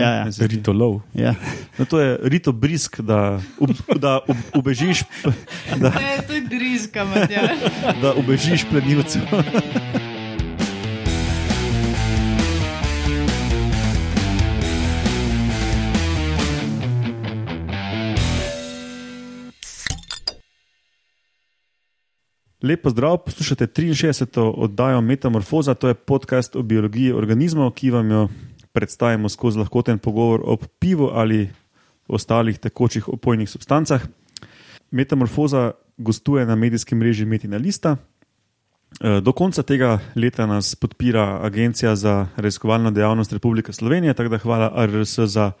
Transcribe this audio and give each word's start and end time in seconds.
Ja, 0.00 0.10
ja. 0.10 0.46
Ritolov. 0.46 1.00
Ja. 1.14 1.34
No, 1.78 1.84
to 1.84 2.00
je 2.00 2.18
rito 2.22 2.52
brisk, 2.52 3.00
da, 3.00 3.40
ob, 3.60 3.70
da 3.98 4.20
ob, 4.28 4.36
ubežiš, 4.54 5.04
da, 5.80 5.90
Ne, 5.90 6.18
to 6.26 6.32
je 6.32 6.40
driska, 6.40 7.04
Matjaž. 7.04 7.58
da 8.02 8.14
ubežiš 8.14 8.64
plenilcu. 8.70 9.18
Lepo 22.62 22.90
zdrav, 22.90 23.16
poslušate 23.18 23.66
63. 23.66 24.52
oddajo 24.56 25.00
Metamorfoza, 25.00 25.74
to 25.74 25.88
je 25.88 25.94
podcast 25.94 26.56
o 26.56 26.62
biologiji 26.62 27.12
organizmov, 27.12 27.72
ki 27.74 27.90
vam 27.90 28.10
jo 28.10 28.28
predstavimo 28.72 29.28
skozi 29.28 29.58
lahkoten 29.58 29.98
pogovor 29.98 30.42
o 30.44 30.56
pivu 30.56 31.10
ali 31.12 31.50
ostalih 32.08 32.58
tekočih 32.58 33.08
opojnih 33.08 33.50
substancah. 33.50 34.02
Metamorfoza 34.90 35.72
gostuje 35.96 36.46
na 36.46 36.54
medijskem 36.54 36.98
mreži 36.98 37.24
Metina 37.24 37.56
Lista. 37.56 37.96
Eh, 39.00 39.20
Do 39.20 39.32
konca 39.32 39.62
tega 39.62 39.98
leta 40.14 40.46
nas 40.46 40.74
podpira 40.74 41.40
Agencija 41.42 41.96
za 41.96 42.26
raziskovalno 42.36 42.90
dejavnost 42.90 43.32
Republike 43.32 43.72
Slovenije, 43.72 44.14
tako 44.14 44.28
da 44.28 44.38
hvala 44.38 44.86
RRS 44.86 45.18
za 45.18 45.52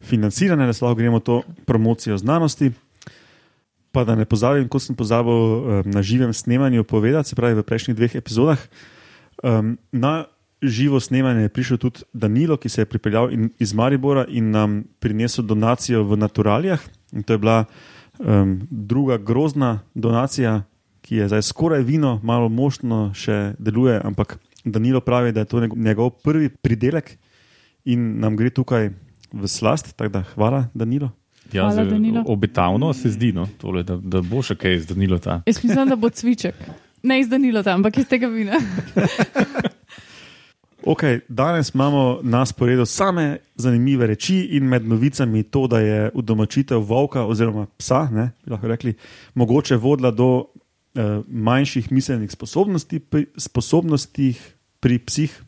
financiranje, 0.00 0.66
da 0.66 0.72
lahko 0.86 0.94
gremo 0.94 1.20
to 1.20 1.42
promocijo 1.66 2.18
znanosti. 2.18 2.70
Pa 3.92 4.04
da 4.04 4.14
ne 4.14 4.24
pozabim, 4.24 4.68
kot 4.68 4.82
sem 4.82 4.96
pozabil 4.96 5.32
eh, 5.32 5.82
na 5.84 6.02
živem 6.02 6.32
snemanju 6.32 6.84
povedati, 6.84 7.28
se 7.28 7.36
pravi 7.36 7.54
v 7.54 7.62
prejšnjih 7.62 7.96
dveh 7.96 8.14
epizodah. 8.14 8.58
Um, 9.42 9.78
na 9.92 10.24
živo 10.62 11.00
snemanje 11.00 11.42
je 11.42 11.48
prišel 11.48 11.76
tudi 11.76 12.00
Danilo, 12.12 12.56
ki 12.56 12.68
se 12.68 12.80
je 12.80 12.86
pripeljal 12.86 13.32
in, 13.32 13.50
iz 13.58 13.74
Maribora 13.74 14.24
in 14.28 14.50
nam 14.50 14.84
prinesel 14.98 15.44
donacijo 15.44 16.04
v 16.04 16.16
Naturalijah. 16.16 16.80
In 17.12 17.22
to 17.22 17.32
je 17.32 17.38
bila 17.38 17.64
um, 18.18 18.60
druga 18.70 19.16
grozna 19.18 19.80
donacija, 19.94 20.62
ki 21.00 21.16
je 21.16 21.28
zdaj 21.28 21.42
skoraj 21.42 21.82
vino, 21.82 22.20
malo 22.22 22.48
moštno 22.48 23.12
še 23.14 23.54
deluje, 23.58 24.00
ampak 24.04 24.38
Danilo 24.64 25.00
pravi, 25.00 25.32
da 25.32 25.40
je 25.40 25.44
to 25.46 25.60
njegov- 25.60 26.10
prvi 26.22 26.48
pridelek 26.48 27.14
in 27.84 28.18
nam 28.20 28.36
gre 28.36 28.50
tukaj 28.50 28.90
v 29.32 29.48
slast. 29.48 29.94
Tako 29.96 30.12
da 30.12 30.22
hvala, 30.34 30.64
Danilo. 30.74 31.10
Ja, 31.52 31.62
Hvala, 31.62 31.72
zdaj, 31.72 31.86
Danilo. 31.86 32.24
obetavno 32.26 32.92
se 32.92 33.08
zdi, 33.10 33.32
no, 33.32 33.48
tole, 33.58 33.82
da, 33.82 33.96
da 33.96 34.20
bo 34.20 34.42
še 34.42 34.52
kaj 34.54 34.78
zdanilo 34.78 35.16
ta. 35.18 35.38
Jaz 35.46 35.62
mislim, 35.64 35.88
da 35.88 35.96
bo 35.96 36.10
cviček. 36.10 36.54
Ne 37.02 37.20
izdanilo 37.20 37.62
tam, 37.62 37.78
ampak 37.80 37.98
iz 37.98 38.08
tega 38.08 38.26
vina. 38.28 38.58
Okay, 40.82 41.20
danes 41.28 41.74
imamo 41.74 42.20
na 42.22 42.46
sporedu 42.46 42.86
same 42.86 43.38
zanimive 43.54 44.06
reči 44.06 44.48
in 44.50 44.64
med 44.64 44.86
novicami 44.86 45.42
to, 45.42 45.66
da 45.66 45.80
je 45.80 46.10
udomačitev 46.14 46.78
volka 46.78 47.24
oziroma 47.26 47.66
psa, 47.78 48.08
ne, 48.12 48.30
lahko 48.46 48.68
rekli, 48.68 48.94
mogoče 49.34 49.76
vodila 49.76 50.10
do 50.10 50.44
eh, 50.94 51.20
manjših 51.28 51.92
miselnih 51.92 52.30
sposobnosti 52.30 52.98
pri, 52.98 53.26
sposobnostih 53.36 54.54
pri 54.80 54.98
psih. 54.98 55.42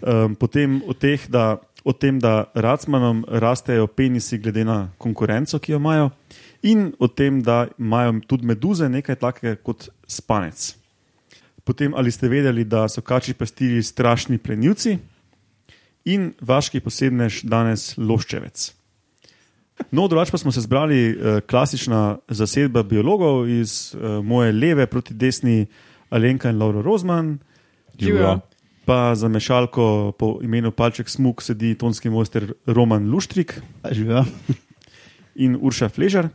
Um, 0.00 0.34
potem 0.34 0.80
o, 0.86 0.94
teh, 0.94 1.20
da, 1.28 1.58
o 1.84 1.92
tem, 1.92 2.18
da 2.18 2.44
racmanom 2.54 3.24
rastejo 3.28 3.86
penisi 3.86 4.38
glede 4.38 4.64
na 4.64 4.88
konkurenco, 4.98 5.58
ki 5.58 5.72
jo 5.72 5.76
imajo, 5.76 6.10
in 6.62 6.92
o 6.98 7.08
tem, 7.08 7.42
da 7.42 7.66
imajo 7.78 8.14
tudi 8.26 8.46
meduze 8.46 8.88
nekaj 8.88 9.18
takega 9.20 9.58
kot 9.60 9.90
spanec. 10.08 10.79
Potem, 11.64 11.94
ali 11.94 12.10
ste 12.10 12.28
vedeli, 12.28 12.64
da 12.64 12.88
so 12.88 13.00
kači 13.00 13.34
pastirji 13.34 13.82
strašni 13.82 14.38
plenilci 14.38 14.98
in 16.04 16.32
vaški 16.40 16.80
posebnež 16.80 17.42
danes 17.44 17.94
loščevec. 17.98 18.72
No, 19.92 20.08
drugače 20.08 20.32
pa 20.32 20.38
smo 20.38 20.52
se 20.52 20.60
zbrali 20.60 20.98
eh, 21.10 21.40
klasična 21.40 22.18
zasedba 22.28 22.82
biologov 22.82 23.48
iz 23.48 23.94
eh, 23.94 24.20
moje 24.22 24.52
leve 24.52 24.86
proti 24.86 25.14
desni, 25.14 25.66
Alenka 26.10 26.50
in 26.50 26.58
Laura 26.58 26.82
Rozman, 26.82 27.38
Živijo. 27.98 28.40
pa 28.84 29.14
za 29.14 29.28
mešalko 29.28 30.12
po 30.18 30.38
imenu 30.42 30.70
Palček 30.70 31.08
Smuk 31.08 31.42
sedi 31.42 31.74
tonski 31.78 32.10
mojster 32.10 32.52
Roman 32.66 33.10
Luštrik 33.10 33.60
Živijo. 33.90 34.24
in 35.34 35.58
Urša 35.60 35.88
Fležar 35.88 36.28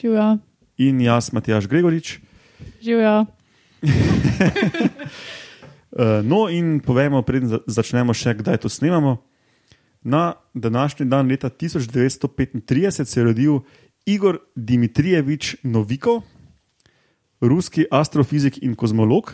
Živijo. 0.00 0.38
in 0.78 1.00
jaz, 1.00 1.32
Matjaš 1.32 1.66
Gregorič. 1.66 2.18
Živijo. 2.82 3.26
Uh, 5.92 6.22
no, 6.30 6.48
in 6.48 6.80
povemo, 6.80 7.22
preden 7.22 7.48
za- 7.48 7.62
začnemo 7.66 8.14
še, 8.14 8.34
kdaj 8.34 8.58
to 8.58 8.68
snemamo. 8.68 9.22
Na 10.02 10.34
današnji 10.54 11.06
dan, 11.06 11.28
leta 11.28 11.48
1935, 11.48 13.04
se 13.04 13.20
je 13.20 13.24
rodil 13.24 13.60
Igor 14.04 14.38
Dimitrijevič 14.54 15.56
Novikov, 15.62 16.22
ruski 17.40 17.86
astrofizik 17.90 18.58
in 18.60 18.74
kozmolog. 18.74 19.32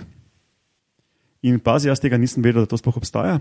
In 1.43 1.59
pazi, 1.59 1.89
jaz 1.89 1.99
tega 1.99 2.17
nisem 2.17 2.43
vedel, 2.43 2.63
da 2.63 2.67
to 2.67 2.77
sploh 2.77 2.97
obstaja. 2.97 3.41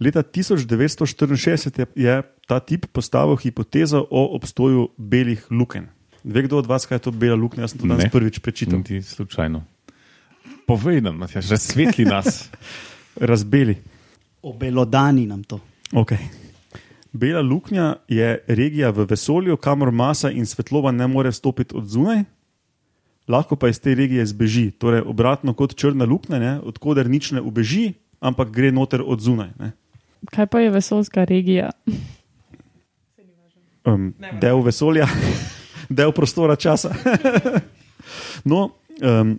Leta 0.00 0.22
1964 0.22 1.78
je, 1.78 1.86
je 1.94 2.14
ta 2.48 2.58
tip 2.58 2.86
postavil 2.90 3.36
hipotezo 3.36 4.00
o 4.10 4.34
obstoju 4.34 4.88
belih 4.98 5.44
luken. 5.50 5.86
Ve 6.24 6.42
kdo 6.42 6.58
od 6.58 6.66
vas, 6.66 6.86
kaj 6.86 6.96
je 6.96 7.00
to 7.00 7.12
bela 7.12 7.36
luknja? 7.36 7.62
Jaz 7.62 7.70
sem 7.70 7.80
to 7.80 7.86
danes 7.86 8.04
Ne. 8.04 8.10
prvič 8.10 8.38
prečital. 8.40 8.82
Ti 8.82 9.02
slučajno. 9.02 9.62
Povej 10.66 11.00
nam, 11.04 11.16
Matjaž, 11.16 11.50
razsvetli 11.50 12.04
nas. 12.04 12.48
Razbeli. 13.30 13.76
Obelodani 14.42 15.26
nam 15.26 15.44
to. 15.44 15.60
Okay. 15.92 16.18
Bela 17.12 17.42
luknja 17.42 17.94
je 18.08 18.44
regija 18.46 18.90
v 18.90 19.06
vesolju, 19.10 19.56
kamor 19.56 19.90
masa 19.90 20.30
in 20.30 20.46
svetloba 20.46 20.90
ne 20.90 21.06
more 21.06 21.32
stopiti 21.32 21.76
od 21.76 21.86
zunaj, 21.86 22.24
lahko 23.28 23.56
pa 23.56 23.68
iz 23.68 23.78
te 23.80 23.94
regije 23.94 24.26
zbeži. 24.26 24.70
Torej, 24.70 25.04
obratno 25.06 25.54
kot 25.54 25.76
črna 25.76 26.04
luknja, 26.04 26.38
ne, 26.38 26.58
odkuder 26.60 27.08
nič 27.08 27.30
ne 27.30 27.40
ubeži, 27.40 27.92
ampak 28.20 28.50
gre 28.50 28.72
noter 28.72 29.02
od 29.06 29.20
zunaj. 29.20 29.52
Ne. 29.58 29.72
Kaj 30.32 30.46
pa 30.46 30.60
je 30.60 30.70
vesoljska 30.70 31.24
regija? 31.24 31.70
Um, 33.84 34.14
del 34.40 34.62
vesolja, 34.64 35.04
del 35.98 36.12
prostora, 36.16 36.56
časa. 36.56 36.94
no, 38.44 38.70
um, 39.04 39.34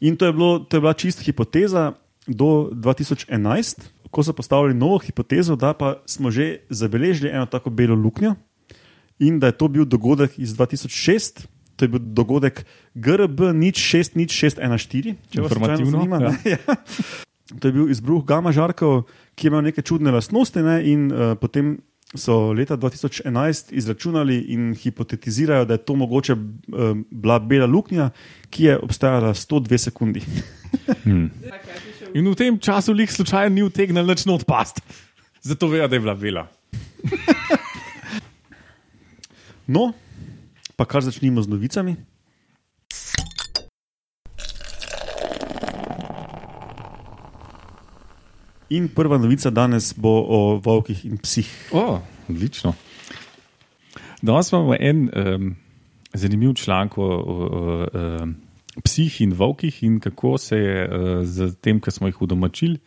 in 0.00 0.16
to 0.16 0.26
je, 0.26 0.32
bilo, 0.32 0.58
to 0.58 0.76
je 0.76 0.80
bila 0.80 0.92
čist 0.92 1.22
hipoteza 1.22 1.92
do 2.26 2.70
2011, 2.72 3.82
ko 4.10 4.22
so 4.22 4.32
postavili 4.32 4.74
novo 4.74 4.98
hipotezo, 4.98 5.56
da 5.56 5.74
pa 5.74 6.00
smo 6.06 6.30
že 6.30 6.64
zabeležili 6.70 7.30
eno 7.30 7.46
tako 7.46 7.70
belo 7.70 7.94
luknjo 7.94 8.34
in 9.18 9.38
da 9.40 9.46
je 9.46 9.58
to 9.58 9.68
bil 9.68 9.84
dogodek 9.84 10.38
iz 10.38 10.54
2006. 10.56 11.46
To 11.76 11.84
je 11.84 11.88
bil 11.88 12.00
dogodek 12.00 12.64
GRB 12.94 13.40
060614, 13.40 15.14
če 15.30 15.42
vas 15.42 15.50
Informativno, 15.50 15.90
zanima. 15.90 16.20
ja. 16.22 16.30
ne. 16.30 16.38
Ja. 16.54 16.76
To 17.60 17.68
je 17.68 17.72
bil 17.72 17.90
izbruh 17.92 18.24
gama 18.24 18.52
žarkov, 18.56 19.02
ki 19.36 19.46
je 19.46 19.50
imel 19.50 19.66
neke 19.66 19.82
čudne 19.84 20.10
lastnosti, 20.10 20.62
ne, 20.64 20.78
in 20.88 21.10
uh, 21.12 21.34
potem 21.36 21.76
so 22.14 22.52
leta 22.52 22.76
2011 22.76 23.72
izračunali 23.72 24.38
in 24.54 24.74
hipotetizirajo, 24.74 25.64
da 25.64 25.74
je 25.74 25.84
to 25.84 25.96
mogoče 25.96 26.32
uh, 26.32 26.38
bila 27.10 27.38
bela 27.38 27.66
luknja, 27.66 28.10
ki 28.50 28.64
je 28.64 28.78
obstajala 28.78 29.34
102 29.34 29.78
sekundi. 29.78 30.22
Hmm. 31.04 31.30
In 32.14 32.28
v 32.30 32.34
tem 32.38 32.58
času 32.58 32.92
lik 32.92 33.10
slučajno 33.10 33.54
ni 33.54 33.62
utegnil 33.66 34.06
nič 34.06 34.22
not 34.26 34.44
past. 34.46 34.78
Zato 35.42 35.66
vejo, 35.68 35.88
da 35.88 35.96
je 35.96 36.00
bila 36.00 36.14
bela. 36.14 36.46
No, 39.66 39.94
pa 40.76 40.84
kar 40.84 41.00
začnimo 41.00 41.40
z 41.40 41.48
novicami. 41.48 41.96
In 48.74 48.88
prva 48.90 49.18
novica 49.18 49.50
danes 49.54 49.92
bo 49.96 50.12
o 50.26 50.38
volkih 50.58 51.04
in 51.06 51.18
psih. 51.22 51.50
O, 51.72 52.00
odlično. 52.28 52.72
Danes 54.22 54.50
imamo 54.52 54.74
en 54.80 55.10
um, 55.10 55.54
zanimiv 56.14 56.54
članek 56.58 56.98
o, 56.98 57.02
o, 57.02 57.36
o 57.54 58.22
um, 58.22 58.34
psih 58.82 59.20
in 59.20 59.32
volkih 59.32 59.82
in 59.82 60.00
kako 60.00 60.38
se 60.38 60.58
je 60.58 60.88
uh, 60.88 61.22
z 61.22 61.52
tem, 61.60 61.80
kar 61.80 61.92
smo 61.94 62.10
jih 62.10 62.22
udomačili, 62.22 62.78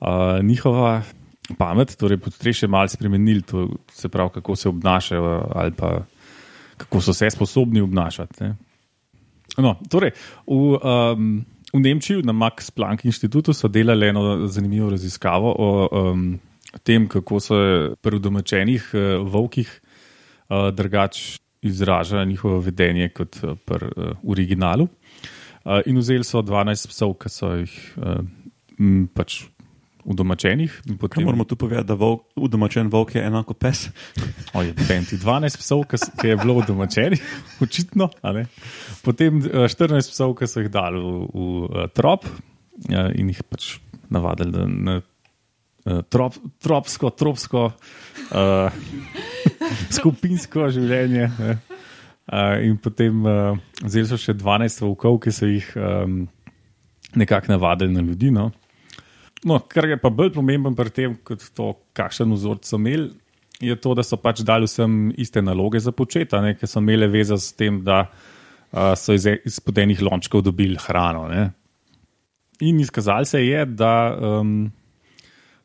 uh, 0.00 0.42
njihova 0.42 1.02
pamet, 1.58 1.96
torej 1.96 2.18
podstrešje, 2.18 2.68
malo 2.68 2.88
spremenili, 2.88 3.42
to 3.42 3.68
se 3.92 4.08
pravi, 4.08 4.30
kako 4.34 4.56
se 4.56 4.68
obnašajo 4.68 5.48
ali 5.54 5.72
pa 5.72 6.02
kako 6.76 7.00
so 7.00 7.12
se 7.12 7.30
sposobni 7.30 7.80
obnašati. 7.80 8.44
Ne. 8.44 8.56
No, 9.56 9.76
torej, 9.90 10.10
v, 10.46 10.78
um, 10.82 11.44
v 11.76 11.84
Nemčiji 11.84 12.24
na 12.24 12.32
Max 12.32 12.70
Planck 12.70 13.04
inštitutu 13.04 13.54
so 13.54 13.68
delali 13.68 14.08
eno 14.08 14.46
zanimivo 14.48 14.90
raziskavo 14.90 15.54
o 15.58 15.88
um, 15.92 16.38
tem, 16.82 17.08
kako 17.08 17.40
se 17.40 17.58
pri 18.02 18.20
domačenih 18.20 18.90
uh, 18.94 19.00
volkih 19.32 19.68
uh, 20.48 20.70
drugače 20.74 21.38
izraža 21.62 22.24
njihovo 22.24 22.60
vedenje 22.60 23.08
kot 23.08 23.36
uh, 23.42 23.56
pri 23.64 23.86
uh, 23.86 24.12
originalu. 24.24 24.88
Uh, 25.64 25.80
in 25.86 25.98
vzeli 25.98 26.24
so 26.24 26.42
12 26.42 26.88
psov, 26.88 27.16
ki 27.18 27.30
so 27.32 27.52
jih 27.58 27.74
uh, 27.98 28.20
m, 28.78 29.08
pač 29.14 29.42
udomačenih. 30.06 30.70
in 30.86 30.94
Kaj 30.94 30.98
potem- 30.98 31.24
moramo 31.24 31.44
tu 31.44 31.56
povedati, 31.56 31.86
da 31.88 31.94
volk, 31.94 32.22
udomačen 32.36 32.88
volk 32.88 33.14
je 33.14 33.24
enako 33.26 33.54
pes? 33.54 33.88
O, 34.54 34.62
je 34.62 34.72
12 34.72 35.58
psov, 35.58 35.84
ki 36.20 36.28
je 36.28 36.36
bilo 36.36 36.62
domačenih, 36.66 37.22
očitno. 37.64 38.08
Potem 39.02 39.38
eh, 39.42 39.66
14 39.68 40.10
psov, 40.10 40.34
ki 40.38 40.46
so 40.46 40.60
jih 40.62 40.70
dali 40.70 41.00
v, 41.00 41.26
v 41.34 41.82
eh, 41.84 41.88
trop 41.94 42.24
eh, 42.24 43.10
in 43.18 43.28
jih 43.28 43.42
pač 43.42 43.78
navadili, 44.08 44.52
da 44.52 44.66
na 44.66 44.96
eh, 45.86 46.02
trop, 46.08 46.34
tropsko, 46.62 47.10
tropsko, 47.10 47.72
uh, 48.30 48.70
skupinsko 49.98 50.70
življenje. 50.70 51.30
ne. 51.38 51.58
Uh, 52.26 52.58
in 52.66 52.74
potem 52.82 53.22
uh, 53.22 53.54
so 53.86 54.16
še 54.18 54.34
12 54.34 54.80
volkov, 54.82 55.20
ki 55.22 55.30
so 55.30 55.46
jih 55.46 55.66
um, 55.78 56.24
nekako 57.14 57.52
navadili 57.54 57.92
na 57.94 58.02
ljudi. 58.02 58.32
No. 58.34 58.48
No, 59.46 59.60
kar 59.70 59.86
je 59.86 59.98
pa 60.02 60.10
bolj 60.10 60.32
pomemben 60.34 60.74
pri 60.74 60.90
tem, 60.90 61.14
kot 61.22 61.44
to, 61.54 61.70
kakšen 61.94 62.32
vzorc 62.34 62.66
so 62.66 62.80
imeli, 62.80 63.12
je 63.62 63.76
to, 63.80 63.94
da 63.96 64.04
so 64.04 64.18
pač 64.20 64.42
dali 64.44 64.66
vsem 64.68 65.12
iste 65.16 65.40
naloge 65.44 65.80
za 65.80 65.92
početi, 65.94 66.36
ne, 66.42 66.56
ker 66.58 66.68
so 66.68 66.82
imeli 66.82 67.08
veze 67.08 67.38
s 67.40 67.54
tem, 67.56 67.78
da 67.86 68.02
uh, 68.08 68.92
so 68.98 69.14
iz, 69.16 69.28
iz 69.46 69.60
podenih 69.62 70.02
lončkov 70.02 70.42
dobili 70.44 70.76
hrano. 70.82 71.28
Ne. 71.30 71.46
In 72.66 72.80
izkazalo 72.82 73.28
se 73.28 73.44
je, 73.44 73.62
da 73.78 73.92
um, 74.16 74.66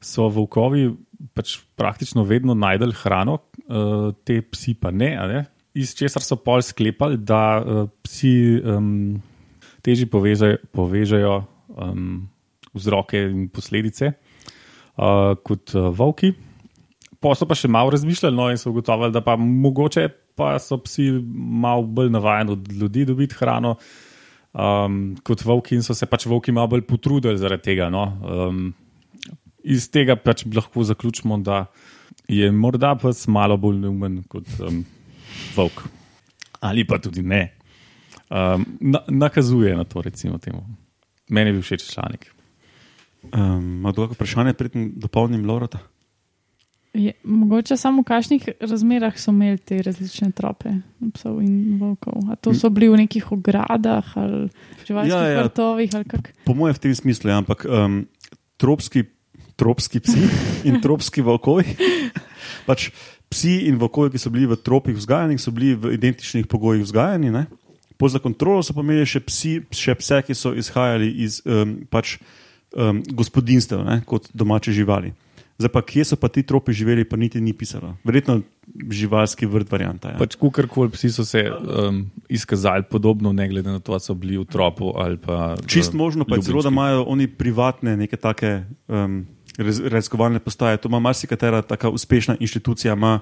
so 0.02 0.28
volkovi 0.30 0.92
pač 1.38 1.58
praktično 1.78 2.24
vedno 2.28 2.54
najdel 2.58 2.94
hrano, 3.02 3.40
uh, 3.66 4.12
te 4.24 4.42
psi 4.46 4.76
pa 4.78 4.94
ne. 4.94 5.16
a 5.18 5.26
ne. 5.28 5.42
Iz 5.74 5.96
česar 5.98 6.24
so 6.24 6.38
pol 6.38 6.62
sklepali, 6.66 7.18
da 7.18 7.44
uh, 7.60 7.90
psi 8.06 8.36
um, 8.62 8.94
težje 9.82 10.06
povežejo, 10.12 10.62
povežejo 10.76 11.36
um, 11.74 12.30
vzroke 12.74 13.20
in 13.20 13.50
posledice 13.50 14.12
uh, 14.12 15.36
kot 15.44 15.76
uh, 15.76 15.90
volki. 15.96 16.34
Pa 17.22 17.36
so 17.38 17.46
še 17.46 17.70
malo 17.70 17.94
razmišljali 17.94 18.36
no, 18.36 18.50
in 18.50 18.58
so 18.58 18.72
ugotovili, 18.72 19.14
da 19.14 19.22
pa 19.22 19.36
mogoče 19.38 20.08
pa 20.36 20.56
so 20.60 20.80
psi 20.82 21.12
malo 21.36 21.84
bolj 21.84 22.10
navajeni 22.10 22.52
od 22.56 22.72
ljudi 22.72 23.06
dobiti 23.06 23.36
hrano 23.38 23.76
um, 24.54 25.16
kot 25.24 25.44
volki 25.46 25.76
in 25.76 25.84
so 25.86 25.96
se 25.98 26.08
pač 26.10 26.26
volki 26.26 26.54
malo 26.56 26.72
bolj 26.74 26.86
potrudili 26.88 27.38
zaradi 27.38 27.72
tega. 27.72 27.90
No. 27.94 28.06
Um, 28.26 28.74
iz 29.64 29.90
tega 29.94 30.16
pač 30.18 30.46
lahko 30.56 30.84
zaključimo, 30.88 31.38
da 31.46 31.66
je 32.28 32.52
morda 32.52 32.96
pes 33.00 33.28
malo 33.28 33.58
bolj 33.58 33.82
neumen 33.86 34.22
kot 34.32 34.48
um, 34.60 34.84
volk. 35.56 35.84
Ali 36.62 36.86
pa 36.88 37.00
tudi 37.02 37.24
ne. 37.26 37.44
Um, 38.32 38.66
na, 38.80 39.02
nakazuje 39.10 39.76
na 39.76 39.84
to, 39.84 40.02
recimo, 40.02 40.38
temu. 40.40 40.64
Meni 41.30 41.50
je 41.52 41.58
bil 41.58 41.66
všeč 41.66 41.88
članek. 41.94 42.30
Um, 43.30 43.80
Ima 43.80 43.92
kdo 43.92 44.08
kakšno 44.08 44.18
vprašanje, 44.18 44.54
preden 44.58 44.92
dopolnim 44.98 45.46
Lorota? 45.46 45.80
Je, 46.94 47.14
mogoče 47.24 47.78
samo 47.78 48.02
v 48.02 48.06
kakšnih 48.10 48.48
razmerah 48.60 49.16
so 49.16 49.32
imeli 49.32 49.58
te 49.58 49.78
različne 49.80 50.34
trope 50.36 50.74
psov 51.14 51.38
in 51.40 51.78
volkov. 51.80 52.26
A 52.28 52.36
to 52.36 52.52
so 52.52 52.68
bili 52.70 52.90
v 52.92 53.06
nekih 53.06 53.32
ogradah 53.32 54.12
ali 54.20 54.50
živalskih 54.84 55.14
Ja, 55.14 55.22
ja, 55.24 55.46
vrtovih 55.46 55.96
ali 55.96 56.06
kak. 56.06 56.34
Po 56.44 56.54
mojem, 56.54 56.76
v 56.76 56.84
tem 56.84 56.96
smislu, 56.96 57.32
ja, 57.32 57.40
ampak 57.40 57.64
um, 57.64 58.04
tropski, 58.60 59.06
tropski 59.56 60.04
psi 60.04 60.28
in 60.68 60.82
tropski 60.84 61.24
volkovi. 61.24 61.64
pač 62.68 62.90
psi 63.32 63.72
in 63.72 63.80
volkovi, 63.80 64.12
ki 64.12 64.20
so 64.20 64.32
bili 64.34 64.50
v 64.52 64.60
tropih 64.60 64.96
vzgajani, 64.98 65.40
so 65.40 65.56
bili 65.56 65.74
v 65.80 65.96
identičnih 65.96 66.50
pogojih 66.52 66.84
vzgajani. 66.84 67.32
Ne? 67.32 67.48
Po 67.96 68.10
za 68.12 68.20
kontrolo 68.20 68.60
so 68.66 68.76
pa 68.76 68.84
imeli 68.84 69.08
še, 69.08 69.24
psi, 69.24 69.54
še 69.72 69.96
pse, 69.96 70.20
ki 70.28 70.36
so 70.36 70.52
izhajali 70.58 71.08
iz 71.24 71.40
um, 71.48 71.80
pač, 71.88 72.18
um, 72.76 73.04
gospodinstev, 73.12 73.84
ne? 73.86 74.02
kot 74.06 74.30
domače 74.34 74.72
živali. 74.72 75.14
Zdaj 75.62 75.70
pa, 75.70 75.82
kje 75.86 76.06
so 76.10 76.18
pa 76.18 76.26
ti 76.34 76.42
tropi 76.44 76.74
živeli, 76.74 77.06
pa 77.06 77.20
niti 77.22 77.42
ni 77.42 77.54
pisalo. 77.54 77.94
Verjetno 78.04 78.40
živalski 78.90 79.46
vrt 79.46 79.70
varianta. 79.72 80.16
Ja. 80.16 80.18
Pač, 80.18 80.36
Kukorkoli 80.42 80.90
psi 80.96 81.12
so 81.14 81.26
se 81.28 81.44
um, 81.52 82.02
izkazali 82.30 82.88
podobno, 82.90 83.34
ne 83.34 83.46
glede 83.50 83.70
na 83.70 83.80
to, 83.80 83.94
ali 83.94 84.02
so 84.02 84.16
bili 84.18 84.40
v 84.42 84.48
tropu 84.50 84.94
ali 84.98 85.20
pa. 85.22 85.54
Čist 85.70 85.94
v 85.94 86.02
možno 86.02 86.26
pa 86.26 86.42
celo, 86.42 86.64
da 86.66 86.74
imajo 86.74 87.06
oni 87.06 87.28
privatne 87.28 87.94
neke 87.98 88.18
take 88.18 88.64
um, 88.88 89.22
raz- 89.58 89.84
raziskovalne 89.86 90.42
postaje. 90.42 90.82
To 90.82 90.90
ima 90.90 91.00
marsikatera 91.00 91.62
taka 91.62 91.94
uspešna 91.94 92.40
inštitucija, 92.40 92.98
ima 92.98 93.20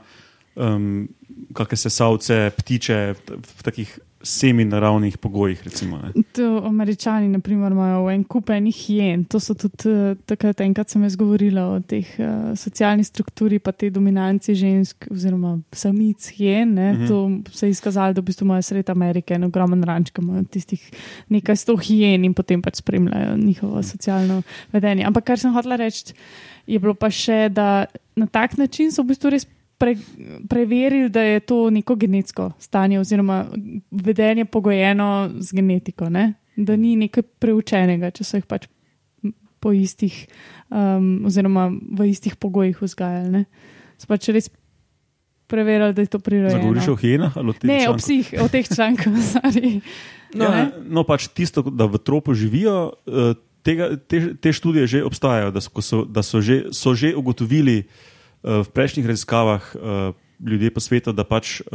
um, 0.56 1.08
kakšne 1.54 1.78
sesalce, 1.78 2.52
ptiče 2.58 3.00
v, 3.14 3.40
v 3.42 3.64
takih 3.64 4.00
semi-naravnih 4.20 5.18
pogojih. 5.18 5.64
Recimo. 5.64 6.00
To 6.36 6.62
američani, 6.68 7.30
na 7.32 7.40
primer, 7.40 7.72
imajo 7.72 8.10
en 8.12 8.24
kup 8.28 8.50
enih 8.50 8.76
hien. 8.76 9.24
To 9.32 9.40
so 9.40 9.54
tudi 9.56 9.88
eh, 9.88 10.16
takrat, 10.28 10.60
enkrat 10.62 10.90
sem 10.92 11.04
jaz 11.08 11.16
govorila 11.16 11.64
o 11.72 11.78
teh 11.80 12.04
uh, 12.20 12.52
socialni 12.60 13.04
strukturi, 13.08 13.62
pa 13.64 13.72
te 13.72 13.88
dominanci 13.90 14.56
žensk, 14.60 15.08
oziroma 15.12 15.54
samic 15.72 16.28
hien. 16.36 16.74
Ne, 16.74 16.94
Mhm. 16.94 17.06
-hmm. 17.06 17.44
To 17.44 17.52
se 17.52 17.68
je 17.68 17.70
izkazalo, 17.70 18.14
da 18.14 18.22
v 18.22 18.26
bistvu 18.26 18.46
imajo 18.46 18.62
sred 18.62 18.90
Amerike 18.90 19.34
en 19.34 19.44
ogromen 19.44 19.84
ranč, 19.84 20.12
ki 20.12 20.22
imajo 20.22 20.44
tistih 20.52 20.92
nekaj 21.30 21.56
sto 21.56 21.78
hien 21.78 22.26
in 22.26 22.34
potem 22.34 22.62
pač 22.62 22.76
spremljajo 22.76 23.38
njihovo 23.38 23.84
socialno 23.84 24.42
vedenje. 24.72 25.06
Ampak 25.06 25.24
kar 25.24 25.40
sem 25.40 25.54
hotela 25.54 25.76
reči, 25.76 26.14
je 26.68 26.80
bilo 26.80 26.94
pa 26.94 27.10
še, 27.10 27.50
da 27.50 27.86
na 28.16 28.26
tak 28.28 28.58
način 28.58 28.92
so 28.92 29.02
v 29.04 29.08
bistvu 29.08 29.30
res. 29.30 29.48
Pre, 29.80 29.96
preverili, 30.50 31.08
da 31.10 31.22
je 31.24 31.40
to 31.40 31.70
neko 31.72 31.96
genetsko 31.96 32.52
stanje, 32.60 33.00
oziroma 33.00 33.46
vedenje 33.92 34.46
pogojeno 34.46 35.30
z 35.40 35.56
genetiko, 35.56 36.10
ne? 36.10 36.34
da 36.60 36.76
ni 36.76 36.98
nekaj 37.00 37.24
preučenega, 37.40 38.12
če 38.12 38.26
so 38.28 38.40
jih 38.40 38.48
pač 38.50 38.68
po 39.64 39.72
istih, 39.76 40.16
um, 40.68 41.24
oziroma 41.28 41.70
v 41.72 42.10
istih 42.12 42.36
pogojih 42.36 42.82
vzgajali. 42.82 43.32
Ne? 43.32 43.46
So 44.00 44.12
pač 44.12 44.28
res 44.36 44.52
preverili, 45.48 45.96
da 45.96 46.04
je 46.04 46.12
to 46.12 46.20
prirojeno. 46.20 46.60
Zagovoriš 46.60 46.92
o 46.92 46.98
hijenah 47.00 47.40
ali 47.40 47.50
o 47.50 47.56
tem? 47.56 47.72
Ne, 47.72 47.80
o 47.80 47.96
članku? 47.96 48.04
psih, 48.04 48.34
o 48.44 48.48
teh 48.52 48.68
člankih, 48.68 49.16
sorry. 49.34 49.74
No, 50.36 50.52
Ne? 50.52 50.68
no, 50.86 51.08
pač 51.08 51.32
tisto, 51.32 51.64
da 51.64 51.88
v 51.90 52.04
tropu 52.04 52.36
živijo, 52.36 53.00
eh, 53.08 53.34
tega, 53.64 53.96
te, 53.96 54.36
te 54.36 54.54
študije 54.54 54.88
že 54.88 55.04
obstajajo, 55.08 55.56
da 55.56 55.64
so, 55.64 56.04
da 56.06 56.24
so, 56.24 56.44
že, 56.44 56.70
so 56.76 56.94
že 56.94 57.16
ugotovili 57.16 57.88
eh, 57.88 58.19
v 58.44 58.68
prejšnjih 58.74 59.08
raziskavah 59.08 59.64
eh, 59.76 60.12
ljudje 60.40 60.72
po 60.74 60.80
svetu, 60.80 61.12
da 61.12 61.24
pač 61.24 61.60
eh, 61.62 61.66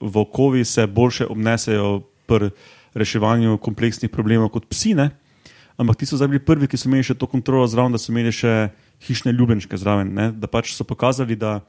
volkovi 0.00 0.64
se 0.64 0.86
boljše 0.86 1.26
obnesejo 1.26 2.02
pri 2.26 2.50
reševanju 2.94 3.58
kompleksnih 3.58 4.10
problemov 4.10 4.52
kot 4.54 4.68
psi. 4.70 4.94
Ne? 4.94 5.10
Ampak 5.76 5.96
ti 5.98 6.06
so 6.06 6.16
zdaj 6.16 6.28
bili 6.28 6.44
prvi, 6.44 6.68
ki 6.68 6.78
so 6.78 6.86
imeli 6.88 7.06
še 7.06 7.18
to 7.18 7.26
kontrolo 7.26 7.66
zraven, 7.66 7.92
da 7.92 7.98
so 7.98 8.12
imeli 8.12 8.30
še 8.32 8.70
hišne 9.02 9.32
ljubljenčke 9.32 9.76
zraven. 9.80 10.12
Ne? 10.14 10.30
Da 10.36 10.46
pač 10.46 10.76
so 10.76 10.86
pokazali, 10.86 11.34
da 11.34 11.62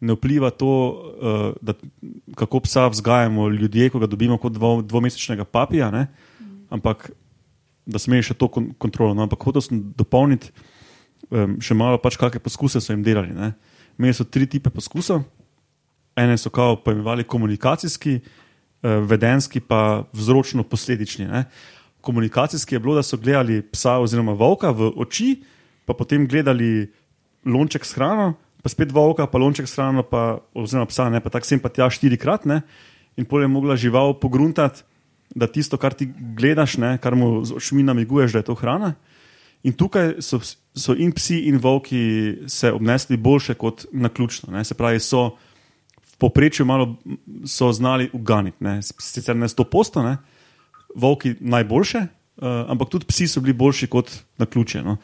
ne 0.00 0.12
vpliva 0.12 0.50
to, 0.52 0.72
da, 1.64 1.72
kako 2.36 2.60
psa 2.66 2.88
vzgajamo 2.92 3.46
ljudje, 3.48 3.88
ko 3.92 4.00
ga 4.02 4.08
dobimo 4.10 4.36
kot 4.36 4.52
dvo, 4.52 4.82
dvomesečnega 4.84 5.46
papija, 5.48 5.88
ne? 5.92 6.08
ampak 6.68 7.08
da 7.86 8.00
so 8.00 8.10
imeli 8.10 8.26
še 8.26 8.34
to 8.36 8.48
kon 8.52 8.72
kontrolo. 8.82 9.14
No? 9.14 9.24
Ampak 9.28 9.46
hotel 9.46 9.62
sem 9.64 9.80
dopolniti 9.96 10.50
um, 11.30 11.56
še 11.62 11.76
malo, 11.78 12.00
pač 12.02 12.18
kakšne 12.18 12.42
poskuse 12.42 12.82
so 12.82 12.92
jim 12.92 13.04
delali. 13.06 13.32
Ne? 13.36 13.54
Imeli 13.98 14.14
so 14.14 14.24
tri 14.24 14.46
tipe 14.46 14.70
poskusov. 14.70 15.22
Ene 16.16 16.36
so 16.38 16.50
kao 16.50 16.76
pojmenovali 16.84 17.24
komunikacijski, 17.24 18.20
uh, 18.20 18.90
vedenski 19.08 19.60
pa 19.60 20.04
vzročno-posledični. 20.12 21.44
Komunikacijski 22.00 22.74
je 22.74 22.80
bilo, 22.80 22.94
da 22.94 23.02
so 23.02 23.16
gledali 23.16 23.62
psa 23.62 23.98
oziroma 23.98 24.32
volka 24.32 24.70
v 24.70 24.92
oči, 24.96 25.42
pa 25.84 25.94
potem 25.94 26.26
gledali 26.28 26.92
lonček 27.44 27.84
s 27.84 27.94
hrano, 27.94 28.34
pa 28.62 28.68
spet 28.68 28.92
volka, 28.92 29.26
pa 29.26 29.38
lonček 29.38 29.68
s 29.68 29.78
hrano, 29.78 30.02
pa, 30.02 30.38
oziroma 30.54 30.86
psa, 30.90 31.08
ne, 31.10 31.20
pa 31.22 31.30
tako 31.30 31.46
sem 31.46 31.62
pa 31.62 31.70
tja 31.70 31.86
štirikrat, 31.90 32.46
ne, 32.46 32.60
in 33.16 33.24
pol 33.24 33.44
je 33.44 33.50
mogla 33.50 33.76
žival 33.78 34.16
pogruntati, 34.20 34.82
da 35.34 35.46
tisto, 35.50 35.78
kar 35.78 35.94
ti 35.94 36.08
gledaš, 36.38 36.76
ne, 36.78 36.96
kar 37.02 37.14
mu 37.18 37.44
z 37.44 37.56
očmi 37.58 37.82
namiguješ, 37.82 38.34
da 38.34 38.42
je 38.42 38.46
to 38.46 38.54
hrana. 38.58 38.94
In 39.66 39.74
tukaj 39.74 40.18
so, 40.22 40.38
so 40.76 40.94
in 40.94 41.12
psi, 41.12 41.40
in 41.48 41.58
volki 41.58 42.34
se 42.46 42.72
obnesli 42.72 43.16
boljše 43.16 43.54
kot 43.54 43.86
na 43.92 44.08
ključno. 44.08 44.52
Ne, 44.52 44.64
se 44.64 44.74
pravi, 44.74 45.00
so 45.00 45.30
v 46.02 46.16
povprečju 46.18 46.66
malo 46.66 46.96
znali 47.72 48.10
uganiti, 48.12 48.64
ne, 48.64 48.80
sicer 48.82 49.36
ne 49.36 49.48
sto 49.48 49.64
posto, 49.64 50.02
ne, 50.02 50.16
volki 50.94 51.34
najboljše, 51.40 51.98
uh, 52.36 52.44
ampak 52.68 52.88
tudi 52.88 53.08
psi 53.08 53.28
so 53.28 53.40
bili 53.40 53.52
boljši 53.52 53.86
kot 53.86 54.12
na 54.38 54.46
ključe. 54.46 54.82
No. 54.82 54.96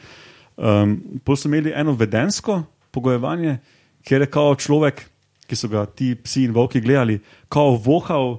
Um, 0.56 1.00
Potem 1.24 1.36
so 1.36 1.48
imeli 1.48 1.72
eno 1.74 1.92
vedensko 1.92 2.62
pogojevanje, 2.90 3.58
kjer 4.04 4.20
je 4.20 4.30
kao 4.30 4.54
človek, 4.54 5.04
ki 5.46 5.56
so 5.56 5.68
ga 5.68 5.86
ti 5.86 6.14
psi 6.14 6.44
in 6.44 6.52
volki 6.52 6.80
gledali, 6.80 7.20
kao 7.48 7.76
vohal, 7.76 8.38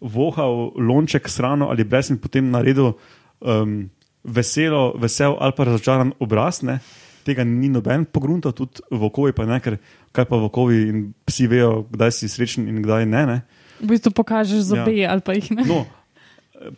vohal 0.00 0.72
lonček 0.76 1.28
s 1.28 1.40
hrano 1.40 1.68
ali 1.72 1.84
brez 1.84 2.10
in 2.10 2.18
potem 2.18 2.50
naredil 2.50 2.92
um, 3.40 3.90
veselo, 4.24 4.94
vesel 4.98 5.36
ali 5.40 5.52
pa 5.56 5.64
razočaran 5.64 6.12
obraz. 6.20 6.62
Ne. 6.62 6.78
Tega 7.24 7.44
ni 7.44 7.68
noben 7.72 8.04
pogruntal, 8.04 8.52
tudi 8.52 8.84
vokovi 8.90 9.32
pa 9.32 9.46
ne, 9.48 9.60
ker 9.60 9.78
kaj 10.12 10.28
pa 10.28 10.40
vokovi 10.40 10.80
in 10.88 11.04
psi 11.24 11.48
vejo, 11.48 11.84
kdaj 11.92 12.12
si 12.12 12.28
srečen 12.28 12.68
in 12.68 12.82
kdaj 12.84 13.06
ne. 13.08 13.22
ne. 13.26 13.38
V 13.80 13.92
bistvu 13.94 14.12
pokažeš 14.16 14.70
zobe 14.72 14.92
ja. 14.96 15.12
ali 15.12 15.24
pa 15.24 15.36
jih 15.36 15.50
ne. 15.56 15.64
No, 15.68 15.84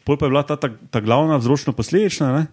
pol 0.07 0.19
pa 0.19 0.26
je 0.26 0.31
bila 0.31 0.43
ta, 0.47 0.57
ta, 0.59 0.71
ta 0.71 1.03
glavna 1.03 1.38
vzročno-posledična, 1.43 2.47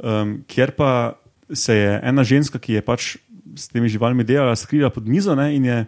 um, 0.00 0.36
kjer 0.48 0.76
pa 0.76 1.16
se 1.52 1.74
je 1.76 1.90
ena 2.04 2.24
ženska, 2.24 2.60
ki 2.62 2.78
je 2.78 2.84
pač 2.84 3.16
s 3.56 3.68
temi 3.72 3.90
živalmi 3.90 4.24
delala, 4.24 4.54
skrila 4.56 4.92
pod 4.92 5.08
mizo 5.08 5.34
ne, 5.34 5.50
in 5.56 5.64
je 5.64 5.78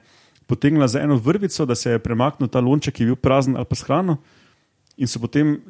potegnila 0.51 0.89
za 0.89 1.01
eno 1.01 1.17
vrvico, 1.17 1.67
da 1.67 1.75
se 1.79 1.95
je 1.95 2.03
premaknil 2.03 2.51
ta 2.51 2.61
lonček, 2.61 2.95
ki 2.97 3.05
je 3.05 3.13
bil 3.13 3.17
prazen 3.17 3.57
ali 3.57 3.69
pa 3.69 3.77
s 3.79 3.87
hrano. 3.87 4.19
In 4.99 5.09
so 5.09 5.23
potem 5.23 5.61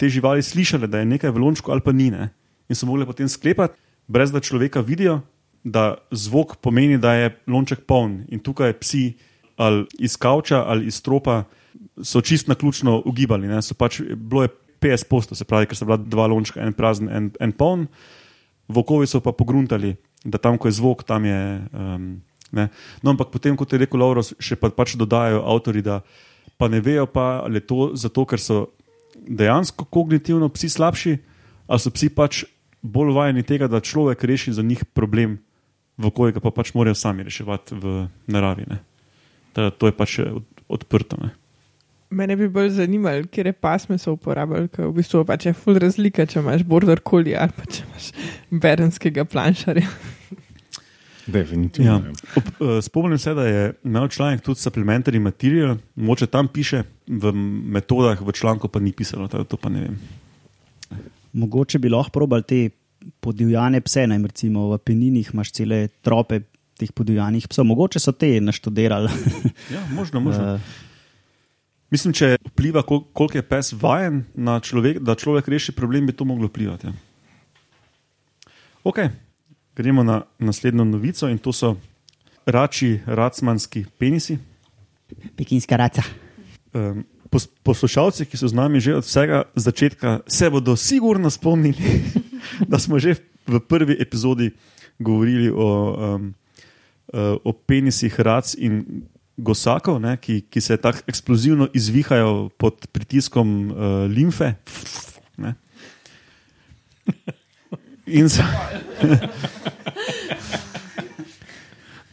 te 0.00 0.08
živali 0.08 0.42
slišale, 0.42 0.88
da 0.88 1.02
je 1.02 1.10
nekaj 1.12 1.30
v 1.30 1.42
lončku 1.44 1.68
ali 1.72 1.84
pa 1.84 1.92
ni. 1.92 2.08
Ne. 2.08 2.30
In 2.72 2.78
so 2.78 2.88
mogli 2.88 3.04
potem 3.04 3.28
sklepati, 3.28 3.76
brez 4.08 4.32
da 4.32 4.40
človeka 4.40 4.80
vidijo, 4.80 5.20
da 5.64 6.00
zvok 6.10 6.56
pomeni, 6.64 6.96
da 6.98 7.12
je 7.14 7.34
lonček 7.46 7.84
poln. 7.84 8.24
In 8.32 8.40
tukaj 8.40 8.72
psi 8.80 9.04
ali 9.60 9.84
iz 10.00 10.16
kavča 10.16 10.64
ali 10.64 10.88
iz 10.88 10.96
stropa 10.96 11.44
so 12.00 12.20
čist 12.24 12.48
na 12.48 12.56
ključno 12.56 13.02
ugibali. 13.04 13.48
Ne. 13.48 13.60
So 13.62 13.76
pač, 13.76 14.00
bilo 14.00 14.48
je 14.48 14.54
50 14.80 15.08
postov, 15.08 15.36
se 15.36 15.44
pravi, 15.44 15.68
ker 15.68 15.76
so 15.76 15.84
bila 15.84 16.00
dva 16.00 16.26
lončka, 16.32 16.62
en 16.64 16.72
prazen, 16.72 17.12
en, 17.12 17.28
en 17.36 17.52
poln. 17.52 17.84
Vokovi 18.70 19.06
so 19.06 19.20
pa 19.20 19.34
pogruntali, 19.36 19.94
da 20.24 20.40
tam, 20.40 20.56
ko 20.56 20.70
je 20.70 20.78
zvok, 20.80 21.04
tam 21.04 21.28
je. 21.28 21.40
Um, 21.76 22.08
no, 22.56 23.12
ampak 23.12 23.28
potem, 23.34 23.56
kot 23.58 23.72
je 23.72 23.82
rekel 23.84 24.00
Lauro, 24.00 24.24
še 24.24 24.56
pa, 24.56 24.72
pač 24.72 24.96
dodajajo 24.96 25.44
avtori, 25.44 25.84
da 25.84 26.00
pa 26.56 26.70
ne 26.72 26.80
vejo, 26.80 27.04
pa, 27.10 27.44
ali 27.44 27.60
je 27.60 27.66
to 27.68 27.90
zato, 27.98 28.24
ker 28.24 28.40
so 28.40 28.70
dejansko 29.28 29.84
kognitivno 29.84 30.48
psi 30.48 30.68
slabši, 30.68 31.16
ali 31.66 31.80
so 31.80 31.92
psi 31.94 32.08
pač 32.14 32.44
bolj 32.82 33.12
vajeni 33.14 33.44
tega, 33.46 33.68
da 33.68 33.80
človek 33.80 34.24
reši 34.24 34.56
za 34.56 34.62
njih 34.62 34.84
problem, 34.84 35.38
v 36.00 36.10
kojega 36.16 36.40
pa 36.40 36.52
pač 36.54 36.72
morajo 36.74 36.96
sami 36.96 37.26
reševati 37.26 37.76
v 37.76 38.06
naravi. 38.30 38.64
Da, 39.54 39.68
to 39.70 39.90
je 39.90 39.96
pač 39.96 40.18
od, 40.24 40.46
odprto. 40.68 41.18
Ne. 41.20 41.34
Mene 42.10 42.34
bi 42.36 42.48
bolj 42.50 42.72
zanimalo, 42.80 43.28
kje 43.30 43.52
pasme 43.52 43.98
so 44.00 44.16
uporabljali, 44.16 44.70
ker 44.72 44.88
v 44.88 44.96
bistvu 44.96 45.22
pač 45.28 45.46
je 45.46 45.54
full 45.54 45.78
razlika, 45.78 46.26
če 46.26 46.40
imaš 46.40 46.64
border 46.66 47.02
collie 47.06 47.36
ali 47.38 47.54
pa 47.54 47.68
če 47.68 47.84
imaš 47.84 48.08
berenskega 48.50 49.26
planšarja. 49.28 49.86
Definitivno. 51.32 51.92
Ja. 51.92 52.12
Ob, 52.36 52.50
uh, 52.60 52.76
spomnim 52.82 53.18
se, 53.18 53.34
da 53.34 53.46
je 53.46 53.72
imel 53.84 54.08
članek 54.08 54.42
tudi 54.44 54.60
supplementary 54.60 55.20
material, 55.20 55.76
moče 55.94 56.26
tam 56.26 56.48
piše, 56.48 56.82
v 57.06 57.32
metodah 57.76 58.20
v 58.20 58.32
članku 58.32 58.68
pa 58.68 58.80
ni 58.80 58.92
pisalo, 58.92 59.28
to 59.28 59.56
pa 59.56 59.68
ne 59.68 59.80
vem. 59.80 59.98
Mogoče 61.32 61.78
bi 61.78 61.88
lahko 61.88 62.10
probali 62.10 62.42
te 62.42 62.60
podivjane 63.20 63.80
pse, 63.80 64.06
ne 64.06 64.18
recimo 64.18 64.68
v 64.70 64.78
Peninih 64.78 65.30
imaš 65.32 65.52
cele 65.56 65.88
trope 66.02 66.40
teh 66.80 66.92
podivjanih 66.92 67.48
psov, 67.48 67.68
mogoče 67.68 68.00
so 68.00 68.12
te 68.12 68.40
naštudirali. 68.40 69.10
ja, 69.74 69.84
možno, 69.94 70.20
možno. 70.20 70.54
Uh, 70.54 70.60
Mislim, 71.90 72.14
če 72.14 72.36
vpliva, 72.52 72.84
kol 72.86 73.02
koliko 73.12 73.40
je 73.40 73.46
pes 73.46 73.72
vajen 73.74 74.22
na 74.38 74.60
človek, 74.62 75.00
da 75.02 75.18
človek 75.18 75.48
reši 75.50 75.74
problem, 75.74 76.06
bi 76.06 76.14
to 76.14 76.24
moglo 76.24 76.46
vplivati. 76.46 76.86
Ja. 76.86 76.92
Ok, 78.86 79.00
gremo 79.76 80.02
na 80.02 80.22
naslednjo 80.38 80.84
novico 80.84 81.28
in 81.28 81.38
to 81.38 81.52
so 81.52 81.76
rači, 82.46 83.00
racmanski 83.06 83.84
penisi. 83.98 84.38
Pekinska 85.36 85.76
raca. 85.76 86.02
Um, 86.74 87.04
pos 87.30 87.46
poslušalci, 87.62 88.26
ki 88.26 88.36
so 88.36 88.50
z 88.50 88.54
nami 88.58 88.82
že 88.82 88.98
od 88.98 89.06
vsega 89.06 89.44
začetka, 89.54 90.20
se 90.26 90.50
bodo 90.50 90.76
sigurno 90.76 91.30
spomnili, 91.30 92.02
da 92.70 92.78
smo 92.78 92.98
že 92.98 93.22
v 93.46 93.60
prvi 93.62 93.96
epizodi 94.00 94.50
govorili 94.98 95.50
o, 95.50 95.68
um, 95.96 96.34
o 97.44 97.50
penisih 97.52 98.20
rac 98.20 98.54
in 98.58 99.06
gosakov, 99.40 100.00
ne, 100.02 100.16
ki, 100.20 100.44
ki 100.50 100.60
se 100.60 100.76
tako 100.76 101.06
eksplozivno 101.08 101.70
izvihajo 101.74 102.50
pod 102.58 102.86
pritiskom 102.92 103.48
uh, 103.70 103.76
limfe. 104.10 104.54
Ne. 105.40 105.54
In 108.10 108.28
so, 108.28 108.42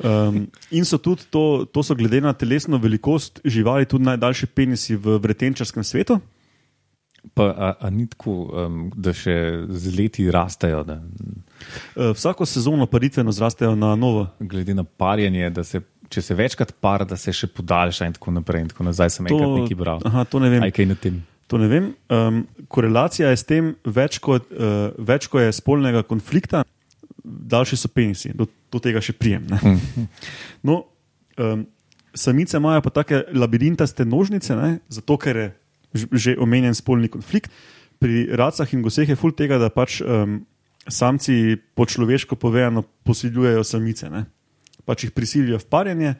um, 0.04 0.48
in 0.72 0.86
so 0.86 0.98
tudi 0.98 1.26
to, 1.30 1.66
to 1.66 1.84
so 1.84 1.96
glede 1.96 2.22
na 2.22 2.34
telesno 2.34 2.78
velikost 2.78 3.42
živali, 3.46 3.86
tudi 3.86 4.06
najdaljši 4.06 4.48
penisi 4.48 4.96
v 4.96 5.18
vretenčarskem 5.24 5.84
svetu. 5.84 6.20
Pa, 7.34 7.44
a, 7.44 7.74
a 7.80 7.90
ni 7.90 8.06
tako, 8.08 8.32
um, 8.48 8.88
da 8.96 9.12
še 9.14 9.66
z 9.68 9.94
leti 9.98 10.30
rastejo? 10.32 10.84
Da... 10.88 11.02
Uh, 11.02 12.14
vsako 12.16 12.46
sezono 12.46 12.86
paritveno 12.88 13.34
zrastejo 13.36 13.76
na 13.76 13.96
novo. 14.00 14.28
Glede 14.40 14.78
na 14.78 14.86
parjenje, 14.86 15.50
da 15.50 15.64
se 15.64 15.82
če 16.10 16.22
se 16.24 16.36
večkrat 16.38 16.74
par, 16.82 17.06
da 17.08 17.18
se 17.20 17.34
še 17.36 17.50
podaljša 17.52 18.08
in 18.08 18.16
tako 18.18 18.34
naprej. 18.38 18.66
In 18.66 18.72
tako 18.72 18.88
nazaj 18.88 19.18
sem 19.18 19.28
enkrat 19.28 19.56
nekaj 19.62 19.80
bral. 19.80 20.06
Aha, 20.08 20.24
to 20.30 20.42
ne 20.44 20.52
vem. 20.54 20.64
Aj 20.64 20.74
kaj 20.74 20.90
na 20.90 20.98
tem. 21.00 21.20
To 21.48 21.60
ne 21.62 21.70
vem. 21.72 21.92
Um, 22.12 22.42
korelacija 22.68 23.32
je 23.32 23.40
s 23.40 23.48
tem, 23.48 23.72
več 23.86 24.20
kot 24.24 24.50
uh, 24.52 24.92
več 25.00 25.30
ko 25.32 25.40
je 25.40 25.54
spolnega 25.56 26.04
konflikta, 26.08 26.66
daljši 27.24 27.80
so 27.80 27.92
penisi, 27.92 28.34
do, 28.36 28.50
do 28.72 28.82
tega 28.84 29.04
še 29.04 29.16
prijem. 29.16 29.48
Mhm. 29.48 30.06
No, 30.68 30.82
um, 31.40 31.64
samice 32.18 32.58
imajo 32.60 32.84
pa 32.84 32.92
take 33.00 33.24
labirintaste 33.32 34.06
nožnice, 34.06 34.56
ne? 34.58 34.78
zato 34.90 35.18
ker 35.22 35.44
je 35.44 35.50
že 36.12 36.36
omenjen 36.38 36.76
spolni 36.76 37.08
konflikt. 37.10 37.54
Pri 37.98 38.28
racah 38.38 38.70
in 38.76 38.84
goseh 38.86 39.08
je 39.10 39.16
ful 39.18 39.32
tega, 39.34 39.58
da 39.58 39.72
pač 39.74 40.02
um, 40.04 40.42
samci 40.86 41.56
po 41.74 41.88
človeško 41.88 42.36
povedano 42.36 42.84
posiljujejo 43.08 43.64
samice. 43.66 44.12
Ne? 44.12 44.28
pač 44.88 45.08
jih 45.08 45.14
prisilijo 45.14 45.60
v 45.60 45.68
parjenje. 45.68 46.16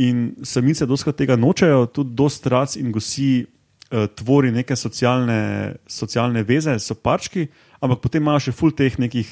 In 0.00 0.32
samice 0.48 0.88
doskrat 0.88 1.18
tega 1.20 1.36
nočejo, 1.36 1.84
tudi 1.92 2.16
dost 2.16 2.48
rac 2.48 2.78
in 2.80 2.88
gosi 2.94 3.44
uh, 3.92 4.08
tvori 4.16 4.50
neke 4.52 4.76
socialne, 4.76 5.76
socialne 5.86 6.42
veze, 6.42 6.78
so 6.80 6.96
parčki, 6.96 7.48
ampak 7.80 8.00
potem 8.00 8.24
imajo 8.24 8.48
še 8.48 8.56
full 8.56 8.74
teh 8.74 8.96
nekih 8.98 9.28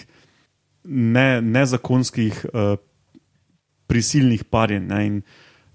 ne, 0.85 1.41
nezakonskih 1.41 2.45
uh, 2.53 2.77
prisilnih 3.91 4.45
parjen. 4.45 4.87
Ne? 4.91 5.01
In, 5.07 5.17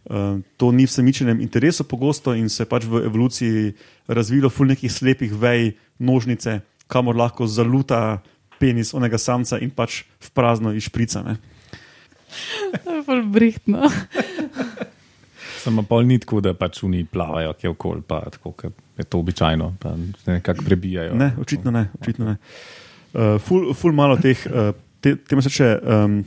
uh, 0.09 0.37
to 0.61 0.71
ni 0.71 0.85
v 0.85 0.93
samičenem 0.93 1.41
interesu 1.41 1.83
pogosto 1.83 2.35
in 2.37 2.49
se 2.49 2.63
je 2.63 2.69
pač 2.69 2.85
v 2.85 3.03
evoluciji 3.09 3.73
razvilo 4.07 4.49
full 4.53 4.71
nekih 4.71 4.91
slepih 4.91 5.33
vej, 5.33 5.75
nožnice, 5.99 6.61
kamor 6.87 7.17
lahko 7.17 7.47
zaluta 7.47 8.21
penis 8.59 8.93
onega 8.93 9.17
samca 9.17 9.59
in 9.59 9.71
pač 9.73 10.03
v 10.21 10.31
prazno 10.31 10.71
išprica. 10.75 11.35
Bolj 13.07 13.23
brihtno. 13.31 13.89
Samo 15.65 15.81
pol 15.89 16.05
ni 16.05 16.19
tako, 16.21 16.43
da 16.45 16.53
pač 16.53 16.83
oni 16.85 17.01
plavajo, 17.09 17.55
ki 17.57 17.65
je 17.65 17.71
okol, 17.73 18.01
pa 18.05 18.19
tako, 18.29 18.53
je 18.99 19.05
to 19.09 19.21
običajno, 19.23 19.71
pa 19.81 19.95
se 20.21 20.35
nekako 20.37 20.65
prebijajo. 20.67 21.15
Ne, 21.17 21.31
očitno 21.41 21.73
ne. 21.73 21.87
Očitno 22.01 22.27
ne. 22.29 22.35
Uh, 23.15 23.39
ful, 23.41 23.71
ful 23.73 23.95
malo 23.97 24.19
teh, 24.21 24.43
uh, 24.51 24.75
te, 25.01 25.15
temu 25.15 25.41
se 25.41 25.49
reče 25.49 25.71
um, 25.81 26.19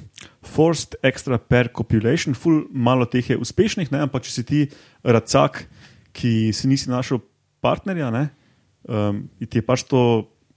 forced 0.43 0.97
extra 1.07 1.39
per 1.39 1.71
copulation, 1.71 2.35
ful 2.35 2.65
malo 2.75 3.07
teh 3.07 3.31
je 3.31 3.39
uspešnih, 3.39 3.93
ne? 3.95 4.03
ampak 4.09 4.27
če 4.27 4.35
si 4.35 4.45
ti 4.49 4.65
racak, 5.07 5.63
ki 6.19 6.51
si 6.57 6.71
nisi 6.71 6.91
našel 6.91 7.23
partnerja, 7.63 8.11
ne? 8.15 8.25
um, 8.91 9.23
ti 9.39 9.63
je 9.63 9.67
pač 9.71 9.87
to 9.87 10.03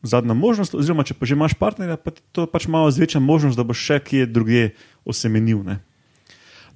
zadnja 0.02 0.34
možnost, 0.34 0.74
oziroma 0.74 1.06
če 1.06 1.20
pa 1.20 1.30
že 1.30 1.38
imaš 1.38 1.54
partnerja, 1.60 2.02
pa 2.02 2.18
ti 2.18 2.26
to 2.34 2.48
pač 2.50 2.66
malo 2.66 2.90
zveča 2.90 3.22
možnost, 3.22 3.60
da 3.60 3.68
boš 3.68 3.86
še 3.86 4.02
kje 4.02 4.26
drugje 4.26 4.72
osemenil. 5.06 5.62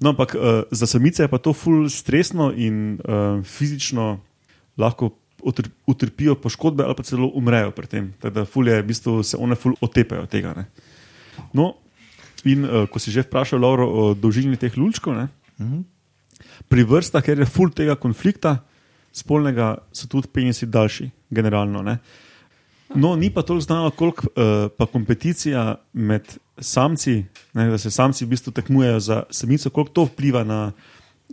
No, 0.00 0.12
ampak 0.12 0.34
uh, 0.34 0.62
za 0.70 0.86
samice 0.86 1.22
je 1.24 1.28
pa 1.28 1.38
to 1.38 1.52
ful 1.52 1.88
stresno 1.88 2.52
in 2.52 3.00
uh, 3.00 3.44
fizično 3.44 4.20
lahko 4.76 5.10
utrpijo 5.86 6.34
poškodbe 6.34 6.84
ali 6.84 6.94
pa 6.96 7.02
celo 7.02 7.30
umrejo 7.34 7.70
pri 7.70 7.86
tem. 7.86 8.12
Teda 8.20 8.44
ful 8.44 8.68
je, 8.68 8.82
v 8.82 8.86
bistvu 8.86 9.22
se 9.22 9.36
one 9.36 9.54
ful 9.56 9.76
otepajo 9.80 10.26
tega. 10.26 10.54
Ne? 10.56 10.64
No, 11.52 11.74
in 12.44 12.64
uh, 12.64 12.84
ko 12.90 12.98
si 12.98 13.10
že 13.10 13.24
vprašal 13.24 13.60
Lauro, 13.60 13.86
o 13.86 14.14
dolžini 14.14 14.56
teh 14.56 14.76
lulčkov, 14.76 15.16
uh 15.16 15.28
Mhm. 15.58 15.72
-huh. 15.72 15.84
pri 16.68 16.84
vrstah, 16.84 17.24
ker 17.24 17.38
je 17.38 17.46
ful 17.46 17.70
tega 17.70 17.94
konflikta 17.96 18.64
spolnega, 19.12 19.78
so 19.92 20.06
tudi 20.06 20.28
penisi 20.28 20.66
daljši, 20.66 21.10
generalno. 21.30 21.82
Ne? 21.82 21.98
No, 22.94 23.16
ni 23.16 23.30
pa 23.30 23.42
toliko 23.42 23.64
znano, 23.64 23.90
koliko 23.90 24.26
uh, 24.26 24.70
pa 24.76 24.86
kompeticija 24.86 25.76
med 25.92 26.38
samci, 26.58 27.24
ne, 27.54 27.68
da 27.70 27.78
se 27.78 27.90
samci 27.90 28.24
v 28.24 28.28
bistvu 28.28 28.52
tekmujejo 28.52 29.00
za 29.00 29.22
samico, 29.30 29.70
koliko 29.70 29.92
to 29.92 30.04
vpliva 30.04 30.44
na 30.44 30.72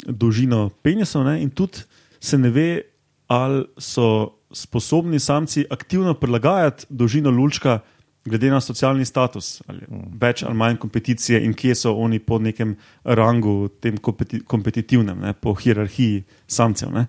dolžino 0.06 0.70
penisov. 0.84 1.26
Ne, 1.26 1.42
in 1.44 1.50
tudi 1.50 1.86
se 2.20 2.38
ne 2.38 2.50
ve, 2.50 2.82
ali 3.28 3.66
so 3.78 4.40
sposobni 4.54 5.20
samci 5.20 5.66
aktivno 5.70 6.14
prilagajati 6.14 6.86
dolžino 6.90 7.32
lulčka, 7.32 7.80
glede 8.26 8.50
na 8.50 8.62
socialni 8.62 9.06
status, 9.06 9.62
ali 9.68 9.84
več 10.20 10.44
ali 10.48 10.56
manj 10.56 10.78
kompeticije, 10.80 11.42
in 11.44 11.54
kje 11.54 11.76
so 11.76 11.96
oni 12.00 12.22
po 12.24 12.40
nekem 12.40 12.76
rangu, 13.04 13.68
tem 13.84 13.98
kompeti 13.98 14.40
kompetitivnem, 14.48 15.20
ne, 15.20 15.34
po 15.34 15.56
hierarhiji 15.60 16.24
samcev. 16.48 16.94
Ne. 16.94 17.08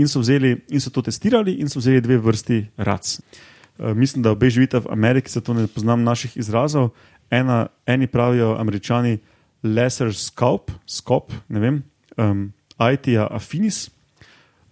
In 0.00 0.08
so, 0.08 0.22
vzeli, 0.22 0.54
in 0.72 0.80
so 0.80 0.90
to 0.90 1.02
testirali, 1.04 1.58
in 1.60 1.68
so 1.68 1.82
vzeli 1.82 2.00
dve 2.00 2.16
vrsti 2.22 2.62
rac. 2.80 3.18
Uh, 3.18 3.92
mislim, 3.96 4.24
da 4.24 4.32
obe 4.32 4.48
živite 4.50 4.80
v 4.80 4.92
Ameriki, 4.94 5.30
zato 5.30 5.52
ne 5.54 5.66
poznam 5.68 6.04
naših 6.04 6.36
izrazov. 6.40 6.94
Ena, 7.32 7.66
eni 7.88 8.06
pravijo, 8.06 8.52
američani, 8.60 9.16
lesser 9.62 10.12
scope, 10.14 10.72
scope 10.86 11.34
ne 11.48 11.60
vem, 11.62 11.82
um, 12.20 12.46
ITA 12.76 13.28
affinis. 13.30 13.86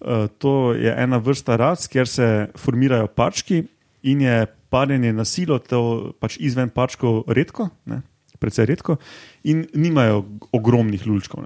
Uh, 0.01 0.29
to 0.39 0.73
je 0.77 0.93
ena 0.97 1.21
vrsta 1.21 1.57
rac, 1.61 1.87
kjer 1.89 2.09
se 2.09 2.27
formirajo 2.57 3.09
parčki 3.17 3.63
in 4.03 4.21
je 4.25 4.47
parjenje 4.71 5.13
na 5.13 5.25
silo, 5.25 5.59
to 5.59 6.13
pač 6.21 6.39
izven 6.41 6.71
pačkov 6.73 7.25
redko, 7.29 7.69
ne, 7.91 8.01
precej 8.41 8.69
redko, 8.71 8.97
in 9.45 9.67
nimajo 9.75 10.23
ogromnih 10.57 11.05
lulčkov. 11.07 11.45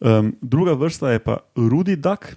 Um, 0.00 0.32
druga 0.42 0.74
vrsta 0.76 1.14
je 1.14 1.22
pa 1.22 1.38
Rudi 1.56 1.96
Duck, 1.96 2.34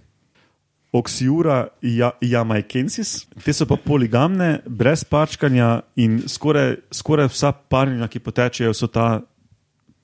Oxiura 0.92 1.68
ja, 1.82 2.12
jamaicensis. 2.22 3.28
Te 3.46 3.54
so 3.54 3.68
pa 3.70 3.78
poligamne, 3.78 4.64
brez 4.66 5.04
pačkanja 5.06 5.84
in 6.02 6.24
skoraj, 6.28 6.80
skoraj 6.92 7.30
vsa 7.30 7.52
parjenja, 7.54 8.08
ki 8.10 8.22
potečejo, 8.26 8.74
so 8.74 8.90
ta 8.90 9.20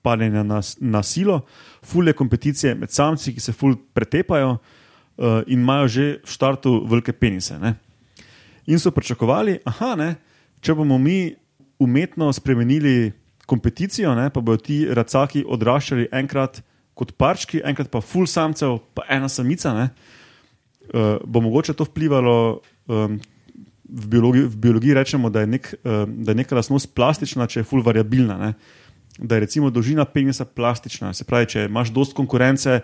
parjenja 0.06 0.44
na, 0.46 0.62
na 0.80 1.02
silo, 1.04 1.42
fulje 1.82 2.14
kompeticije 2.14 2.76
med 2.78 2.94
samci, 2.94 3.34
ki 3.34 3.42
se 3.42 3.54
ful 3.54 3.74
pretepajo 3.98 4.52
uh, 4.52 5.42
in 5.48 5.66
imajo 5.66 5.88
že 5.88 6.06
v 6.22 6.30
štartu 6.30 6.76
velike 6.90 7.14
penise. 7.18 7.58
Ne? 7.60 7.74
In 8.70 8.80
so 8.80 8.94
pričakovali, 8.94 9.60
da 9.66 10.14
če 10.62 10.74
bomo 10.74 10.98
mi 11.02 11.34
umetno 11.80 12.32
spremenili 12.34 13.12
kompeticijo, 13.46 14.16
ne, 14.16 14.30
pa 14.30 14.42
bodo 14.42 14.62
ti 14.64 14.86
racaki 14.90 15.44
odraščali 15.48 16.08
enkrat 16.14 16.62
kot 16.98 17.12
parčki, 17.18 17.62
enkrat 17.66 17.92
pa 17.92 18.02
ful 18.02 18.26
samcev, 18.30 18.80
pa 18.94 19.06
ena 19.10 19.30
samica. 19.30 19.74
Ne, 19.74 19.90
uh, 20.94 21.18
bo 21.26 21.42
mogoče 21.46 21.74
to 21.74 21.88
vplivalo. 21.88 22.62
Um, 22.88 23.20
v, 23.90 24.08
biologiji, 24.10 24.50
v 24.50 24.58
biologiji 24.58 24.94
rečemo, 24.98 25.30
da 25.30 25.46
je, 25.46 25.48
nek, 25.48 25.70
um, 25.84 26.18
da 26.26 26.34
je 26.34 26.42
neka 26.42 26.56
lastnost 26.58 26.94
plastična, 26.98 27.48
če 27.48 27.62
je 27.62 27.68
full 27.70 27.86
variabilna. 27.86 28.38
Ne? 28.42 28.54
Da 29.20 29.38
je 29.38 29.46
recimo 29.46 29.70
dolžina 29.70 30.06
penisa 30.06 30.46
plastična. 30.46 31.14
Se 31.14 31.24
pravi, 31.28 31.52
če 31.54 31.68
imaš 31.70 31.94
dost 31.96 32.16
konkurence, 32.18 32.82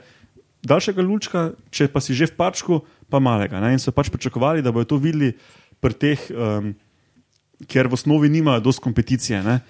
daljšega 0.61 1.05
lučka, 1.05 1.45
če 1.73 1.89
pa 1.91 2.01
si 2.03 2.15
že 2.17 2.29
v 2.29 2.37
pačku, 2.37 2.81
pa 3.09 3.19
malega. 3.19 3.59
Ne? 3.63 3.73
In 3.75 3.81
so 3.81 3.93
pač 3.93 4.11
pričakovali, 4.13 4.61
da 4.61 4.73
bodo 4.73 4.93
to 4.93 5.01
videli 5.01 5.33
pri 5.81 5.97
teh, 5.97 6.27
um, 6.29 6.73
ker 7.65 7.89
v 7.89 7.97
osnovi 7.97 8.29
nimajo 8.29 8.61
dost 8.69 8.83
kompeticije. 8.83 9.41
Ne? 9.43 9.61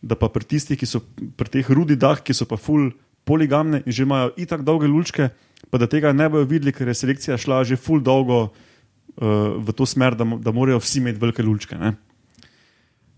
Da 0.00 0.16
pa 0.16 0.32
pri 0.32 0.46
tistih, 0.48 0.78
ki 0.78 0.88
so 0.88 1.04
pri 1.36 1.52
teh 1.52 1.68
rudidah, 1.68 2.24
ki 2.24 2.32
so 2.32 2.48
pa 2.48 2.56
full 2.56 2.90
poligamne 3.28 3.82
in 3.84 3.92
že 3.92 4.08
imajo 4.08 4.32
itak 4.40 4.64
dolge 4.64 4.88
lučke 4.88 5.28
pa 5.70 5.78
da 5.78 5.88
tega 5.90 6.12
ne 6.12 6.28
bojo 6.30 6.46
videli, 6.48 6.72
ker 6.72 6.88
je 6.88 6.96
selekcija 6.96 7.38
šla 7.40 7.62
že 7.66 7.76
full 7.76 8.02
dolgo 8.04 8.48
uh, 8.48 9.58
v 9.58 9.74
to 9.76 9.86
smer, 9.86 10.16
da, 10.16 10.24
da 10.24 10.54
morajo 10.54 10.80
vsi 10.82 11.02
imeti 11.02 11.20
velike 11.20 11.42
lučke. 11.42 11.78
Ne? 11.78 11.94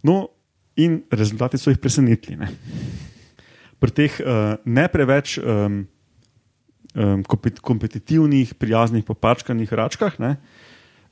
No, 0.02 0.30
in 0.80 1.02
rezultati 1.12 1.60
so 1.60 1.70
jih 1.70 1.80
presenetili. 1.80 2.38
Ne? 2.40 2.50
Pri 3.80 3.94
teh 3.96 4.16
uh, 4.20 4.56
ne 4.64 4.86
preveč 4.92 5.38
um, 5.38 5.84
um, 6.94 7.22
kompetitivnih, 7.60 8.54
prijaznih, 8.56 9.04
popačkanih 9.04 9.72
račkah. 9.72 10.18
Ne? 10.20 10.36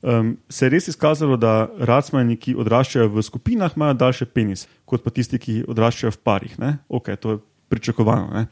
Um, 0.00 0.36
se 0.48 0.66
je 0.66 0.72
res 0.72 0.88
izkazalo, 0.88 1.36
da 1.36 1.68
racmani, 1.78 2.38
ki 2.40 2.56
odraščajo 2.58 3.08
v 3.12 3.24
skupinah, 3.24 3.76
imajo 3.76 3.96
daljše 3.98 4.28
penis, 4.30 4.66
kot 4.88 5.04
pa 5.04 5.12
tisti, 5.12 5.40
ki 5.42 5.62
odraščajo 5.68 6.14
v 6.14 6.22
parih. 6.24 6.54
Okay, 6.88 7.16
to 7.16 7.36
je 7.36 7.40
pričakovano. 7.68 8.30
Ne? 8.32 8.46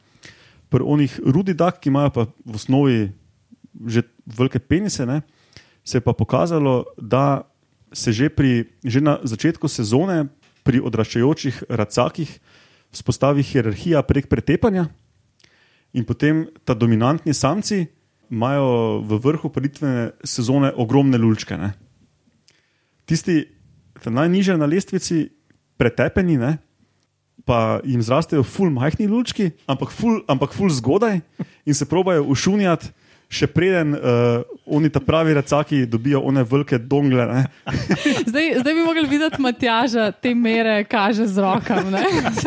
Pri 0.71 0.83
onih 0.83 1.21
rudidah, 1.23 1.79
ki 1.79 1.91
imajo 1.93 2.11
pa 2.11 2.23
v 2.45 2.55
osnovi 2.55 2.99
že 3.87 4.03
velike 4.25 4.59
penise, 4.59 5.07
ne, 5.07 5.21
se 5.85 5.99
je 5.99 6.03
pa 6.03 6.13
pokazalo, 6.17 6.85
da 6.97 7.45
se 7.93 8.13
že, 8.13 8.29
pri, 8.33 8.73
že 8.85 9.01
na 9.01 9.21
začetku 9.23 9.69
sezone 9.69 10.33
pri 10.65 10.81
odraščajočih 10.81 11.69
racakih 11.69 12.31
vzpostavi 12.91 13.45
hierarhija 13.45 14.03
prek 14.03 14.27
pretepanja, 14.33 14.89
in 15.93 16.05
potem 16.05 16.47
ta 16.65 16.75
dominantni 16.75 17.35
samci 17.35 17.87
imajo 18.31 19.01
v 19.07 19.19
vrhu 19.23 19.49
paritvene 19.53 20.11
sezone 20.25 20.73
ogromne 20.75 21.19
lučke. 21.19 21.57
Ne. 21.57 21.73
Tisti, 23.07 23.47
ki 23.97 24.05
so 24.05 24.11
najnižje 24.11 24.57
na 24.59 24.67
lestvici, 24.67 25.29
pretepeni, 25.79 26.37
ne, 26.41 26.57
pa 27.45 27.81
jim 27.85 28.03
zrastejo 28.03 28.43
ful 28.43 28.71
majhni 28.71 29.07
lučki, 29.07 29.51
ampak 29.67 29.91
ful, 29.93 30.23
ampak 30.29 30.55
ful 30.55 30.71
zgodaj 30.71 31.21
in 31.67 31.75
se 31.75 31.85
probajo 31.85 32.25
ušunjati. 32.25 32.91
Še 33.27 33.49
preden 33.51 33.91
uh, 33.91 34.45
oni 34.71 34.87
ta 34.91 35.01
pravi 35.03 35.35
racaki 35.35 35.81
dobijo 35.91 36.21
one 36.23 36.45
velike 36.47 36.79
dongle. 36.79 37.25
zdaj, 38.31 38.53
zdaj 38.61 38.75
bi 38.75 38.85
mogli 38.87 39.03
videti 39.11 39.43
Matjaža, 39.43 40.13
te 40.13 40.31
mere 40.35 40.85
kaže 40.87 41.27
z 41.27 41.43
rokami. 41.43 41.91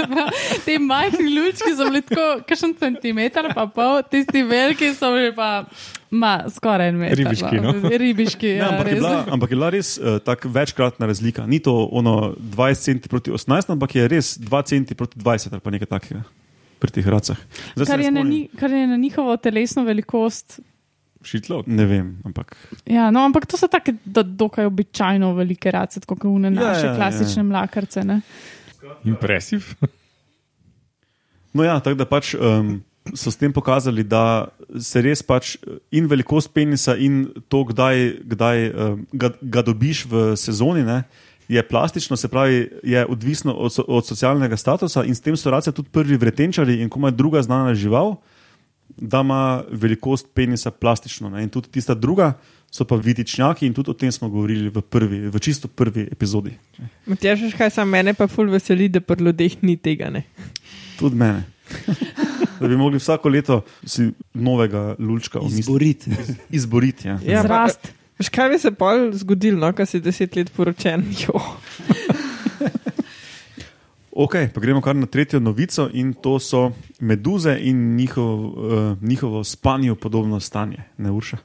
Te 0.65 0.77
majhne 0.79 1.25
lučke 1.35 1.73
so 1.75 1.89
bili 1.89 2.01
tako, 2.07 2.27
kakšen 2.47 2.77
centimeter, 2.79 3.51
pa 3.55 3.67
pol, 3.67 3.99
tisti 4.07 4.43
veliki 4.47 4.93
so 4.95 5.11
bili 5.15 5.35
pa. 5.35 5.67
Ma, 6.09 6.47
skoraj 6.49 6.89
en 6.89 6.95
meter. 6.97 7.19
Ribiški. 7.19 7.59
No? 7.61 7.75
Ribiški 8.01 8.55
ja, 8.55 8.63
ne, 8.63 8.69
ampak, 8.71 8.87
je 8.87 8.95
bila, 8.97 9.13
ampak 9.35 9.51
je 9.51 9.59
bila 9.59 9.69
res 9.75 9.91
uh, 9.99 10.17
tako 10.25 10.49
večkratna 10.55 11.05
razlika. 11.11 11.45
Ni 11.45 11.59
to 11.61 11.75
ono 11.91 12.33
20 12.55 12.87
cm 12.87 13.11
proti 13.11 13.35
18, 13.35 13.75
ampak 13.75 13.99
je 13.99 14.07
res 14.15 14.33
2 14.41 14.63
cm 14.71 14.95
proti 14.97 15.19
20 15.19 15.53
ali 15.53 15.61
pa 15.61 15.75
nekaj 15.75 15.91
takega 15.99 16.23
pri 16.79 16.95
teh 16.95 17.05
racah. 17.05 17.37
Kar 17.75 17.99
je, 17.99 18.09
ni, 18.09 18.47
kar 18.57 18.71
je 18.71 18.87
na 18.87 18.97
njihovo 18.97 19.35
telesno 19.37 19.83
velikost. 19.83 20.59
Šitlo? 21.23 21.63
Ne 21.67 21.85
vem. 21.85 22.11
Ampak. 22.25 22.55
Ja, 22.87 23.09
no, 23.11 23.25
ampak 23.27 23.45
to 23.49 23.59
so 23.59 23.67
tako 23.67 23.91
dokaj 24.23 24.65
običajno 24.69 25.33
velike 25.35 25.71
race, 25.71 25.99
kot 26.07 26.23
une 26.23 26.47
ja, 26.47 26.55
naše 26.55 26.85
ja, 26.87 26.95
klasične 26.95 27.41
ja, 27.41 27.45
ja. 27.45 27.49
mlakarce. 27.51 28.05
Impresiv. 29.03 29.73
No, 31.53 31.63
ja, 31.63 31.79
tako 31.79 31.99
da 31.99 32.05
pač. 32.05 32.35
Um, 32.35 32.79
so 33.15 33.31
s 33.31 33.39
tem 33.39 33.53
pokazali, 33.53 34.03
da 34.03 34.49
se 34.77 35.01
res 35.01 35.23
pač 35.25 35.55
in 35.91 36.05
velikost 36.05 36.51
penisa, 36.53 36.93
in 36.93 37.23
to, 37.49 37.63
kdaj, 37.71 38.21
kdaj 38.35 38.57
uh, 38.69 38.99
ga, 39.13 39.31
ga 39.41 39.63
dobiš 39.65 40.03
v 40.09 40.25
sezoni, 40.37 40.83
ne, 40.85 41.03
je 41.49 41.63
plastično, 41.65 42.17
se 42.17 42.29
pravi, 42.29 42.69
je 42.83 43.05
odvisno 43.09 43.53
od, 43.53 43.79
od 43.87 44.05
socialnega 44.05 44.57
statusa 44.57 45.03
in 45.03 45.15
s 45.15 45.23
tem 45.25 45.37
so 45.37 45.49
race 45.49 45.71
tudi 45.73 45.89
prvi 45.89 46.17
vretenčari 46.17 46.77
in 46.83 46.89
komaj 46.89 47.15
druga 47.17 47.41
znana 47.41 47.73
žival, 47.73 48.19
da 49.01 49.21
ima 49.25 49.63
velikost 49.71 50.27
penisa 50.33 50.71
plastično. 50.71 51.29
Ne, 51.29 51.43
in 51.43 51.49
tudi 51.49 51.71
tista 51.71 51.93
druga. 51.95 52.33
So 52.71 52.85
pa 52.85 52.99
vidičnjaki 53.01 53.65
in 53.65 53.73
tudi 53.73 53.89
o 53.89 53.93
tem 53.97 54.11
smo 54.13 54.27
govorili 54.29 54.69
v, 54.69 54.81
prvi, 54.81 55.19
v 55.33 55.39
čisto 55.41 55.67
prvi 55.67 56.03
epizodi. 56.11 56.51
Matjaš, 57.09 57.47
kaj 57.57 57.71
samo 57.73 57.89
mene 57.97 58.13
pa 58.13 58.27
ful 58.29 58.51
veseli, 58.53 58.91
da 58.93 59.01
pri 59.01 59.25
ljudeh 59.25 59.55
ni 59.65 59.73
tega. 59.77 60.11
Ne? 60.13 60.21
Tudi 60.99 61.17
mene 61.17 61.47
da 62.59 62.67
bi 62.67 62.77
mogli 62.77 62.97
vsako 62.97 63.29
leto 63.29 63.61
si 63.83 64.11
novega 64.33 64.95
lučka 64.99 65.39
izboriti. 65.57 66.11
izboriti 66.49 67.07
ja. 67.07 67.19
Ja, 67.25 67.41
Zrast. 67.41 67.93
Veš, 68.19 68.29
kaj 68.29 68.49
bi 68.49 68.59
se 68.59 68.71
pa 68.71 68.85
zgodilo, 69.11 69.59
no, 69.59 69.73
ko 69.73 69.85
si 69.85 69.99
deset 69.99 70.35
let 70.35 70.51
poročen? 70.55 71.05
Ok, 74.19 74.35
pa 74.53 74.61
gremo 74.61 74.81
kar 74.81 74.95
na 74.95 75.07
tretjo 75.07 75.39
novico 75.39 75.89
in 75.93 76.13
to 76.13 76.39
so 76.39 76.71
meduze 76.99 77.57
in 77.61 77.95
njihov, 77.95 78.39
uh, 78.39 78.97
njihovo 79.01 79.43
spanje, 79.43 79.95
podobno 79.95 80.39
stanje, 80.39 80.83
ne 80.97 81.11
urša. 81.11 81.37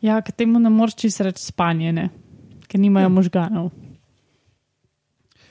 Ja, 0.00 0.22
k 0.22 0.32
temu 0.32 0.58
ne 0.58 0.70
moreš 0.70 0.94
čisto 0.94 1.24
reči 1.24 1.44
spanje, 1.44 1.92
ne? 1.92 2.08
ker 2.66 2.80
nimajo 2.80 3.04
ja. 3.04 3.08
možganov. 3.08 3.70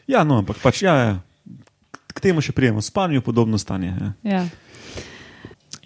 Ja, 0.07 0.23
no, 0.23 0.39
ampak 0.39 0.57
pač 0.63 0.83
ja. 0.83 0.95
ja 0.95 1.19
k 2.19 2.23
temu 2.27 2.43
še 2.43 2.51
prijemo, 2.51 2.81
spanju 2.83 3.21
podobno 3.23 3.57
stanje. 3.57 3.93
Ja, 4.27 4.43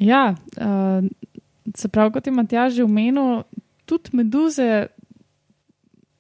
ja 0.02 0.24
uh, 0.34 1.06
se 1.76 1.90
pravi, 1.90 2.14
kot 2.16 2.28
je 2.28 2.34
Matjaž 2.34 2.80
že 2.80 2.88
omenil, 2.88 3.44
tudi 3.86 4.18
meduze 4.18 4.88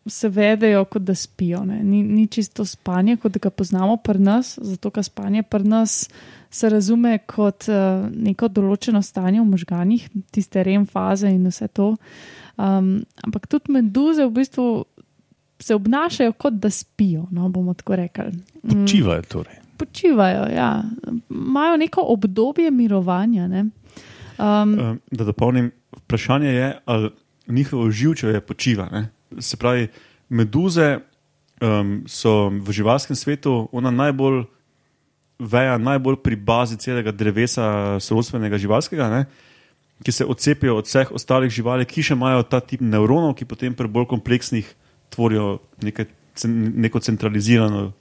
se 0.05 0.29
vedejo, 0.29 0.85
kot 0.85 1.01
da 1.01 1.15
spijo. 1.15 1.63
Ni, 1.65 2.03
ni 2.03 2.27
čisto 2.27 2.65
spanje, 2.65 3.17
kot 3.17 3.37
ga 3.37 3.49
poznamo 3.49 3.97
pri 3.97 4.19
nas, 4.19 4.57
zato 4.61 4.91
ker 4.91 5.03
spanje 5.03 5.43
pri 5.43 5.63
nas 5.63 6.09
se 6.53 6.69
razume 6.69 7.17
kot 7.25 7.69
uh, 7.71 8.05
neko 8.11 8.47
določeno 8.47 9.01
stanje 9.01 9.41
v 9.41 9.47
možganjih, 9.55 10.09
tiste 10.31 10.63
rem 10.63 10.85
faze 10.85 11.31
in 11.31 11.47
vse 11.49 11.67
to. 11.73 11.93
Um, 12.57 12.99
ampak 13.25 13.47
tudi 13.49 13.79
meduze 13.79 14.27
v 14.27 14.35
bistvu. 14.41 14.69
Se 15.63 15.75
obnašajo 15.77 16.33
kot 16.35 16.57
da 16.59 16.67
spijo, 16.73 17.29
no, 17.31 17.47
bomo 17.47 17.71
tako 17.77 17.95
rekli. 17.95 18.33
Počivajo 18.67 19.23
torej 19.31 19.63
počivajo, 19.85 20.45
ja. 20.55 20.83
imajo 21.29 21.77
neko 21.77 22.01
obdobje 22.07 22.71
mirovanja. 22.71 23.47
Ne? 23.47 23.65
Um, 24.37 24.99
da 25.11 25.23
dopolnim, 25.23 25.71
vprašanje 25.97 26.49
je, 26.49 26.77
ali 26.85 27.09
njihovo 27.47 27.91
živče 27.91 28.41
počiva. 28.41 28.89
Ne? 28.91 29.09
Se 29.39 29.57
pravi, 29.57 29.87
meduze 30.29 30.99
um, 31.61 32.03
so 32.07 32.49
v 32.49 32.71
živalskem 32.71 33.15
svetu 33.15 33.69
ona 33.71 33.91
najbolj. 33.91 34.45
Veja 35.43 35.75
najbolj 35.81 36.21
pri 36.23 36.37
bazi 36.37 36.77
celega 36.79 37.11
drevesa, 37.11 37.97
sorodstvenega 37.99 38.55
živalskega, 38.61 39.09
ne, 39.11 39.25
ki 40.05 40.11
se 40.13 40.27
odcepijo 40.29 40.77
od 40.77 40.87
vseh 40.87 41.09
ostalih 41.11 41.51
živali, 41.51 41.87
ki 41.89 42.05
še 42.05 42.15
imajo 42.15 42.45
ta 42.47 42.61
tip 42.61 42.79
nevronov, 42.85 43.33
ki 43.35 43.49
potem 43.49 43.73
pri 43.75 43.89
bolj 43.91 44.05
kompleksnih 44.13 44.69
tvorijo 45.11 45.57
nekaj, 45.83 46.05
neko 46.85 47.01
centralizirano 47.03 47.91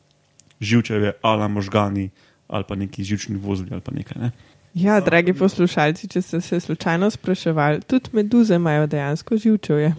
živčeve 0.60 1.12
ali 1.22 1.48
možgani 1.48 2.10
ali 2.48 2.64
pa 2.68 2.74
neki 2.74 3.04
živčni 3.04 3.36
vozli 3.36 3.68
ali 3.72 3.80
pa 3.80 3.92
nekaj. 3.92 4.22
Ne? 4.22 4.30
Ja, 4.74 5.00
dragi 5.00 5.32
poslušalci, 5.32 6.08
če 6.08 6.22
ste 6.22 6.40
se 6.40 6.60
slučajno 6.60 7.10
spraševali, 7.10 7.80
tudi 7.80 8.10
meduze 8.12 8.54
imajo 8.54 8.86
dejansko 8.86 9.36
živčevje. 9.36 9.94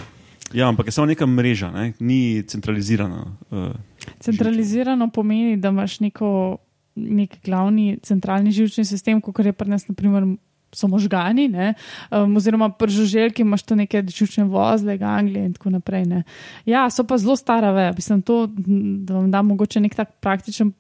Ja, 0.54 0.68
ampak 0.70 0.88
je 0.88 0.92
samo 0.92 1.10
neka 1.10 1.26
mreža, 1.26 1.72
ne? 1.72 1.94
ni 2.00 2.44
centralizirana. 2.48 3.26
Uh, 3.52 3.72
Centralizirano 4.20 5.10
pomeni, 5.10 5.58
da 5.58 5.74
imaš 5.74 6.00
neko, 6.00 6.58
nek 6.96 7.38
glavni 7.46 7.98
centralni 8.04 8.52
živčni 8.52 8.86
sistem, 8.86 9.22
kot 9.22 9.46
je 9.46 9.54
pri 9.54 9.70
nas, 9.70 9.88
naprimer, 9.88 10.28
so 10.74 10.88
možgani, 10.88 11.48
ne? 11.48 11.74
um, 12.12 12.38
oziroma 12.38 12.70
pri 12.70 12.92
žuželki 12.92 13.42
imaš 13.42 13.63
to 13.63 13.76
neke 13.76 14.04
živčne 14.10 14.46
vozle, 14.50 14.98
ganglije 14.98 15.46
in 15.46 15.54
tako 15.54 15.70
naprej. 15.70 16.06
Ne? 16.10 16.24
Ja, 16.66 16.89
so 16.89 17.06
pa 17.08 17.18
zelo 17.18 17.36
stara 17.36 17.72
veja. 17.72 17.94
Mislim, 17.96 18.22
to, 18.22 18.48
da 18.48 19.13
vam 19.20 19.32
dam 19.32 19.48
mogoče 19.54 19.80
nek 19.80 19.96
tak 19.96 20.16
praktičen. 20.22 20.74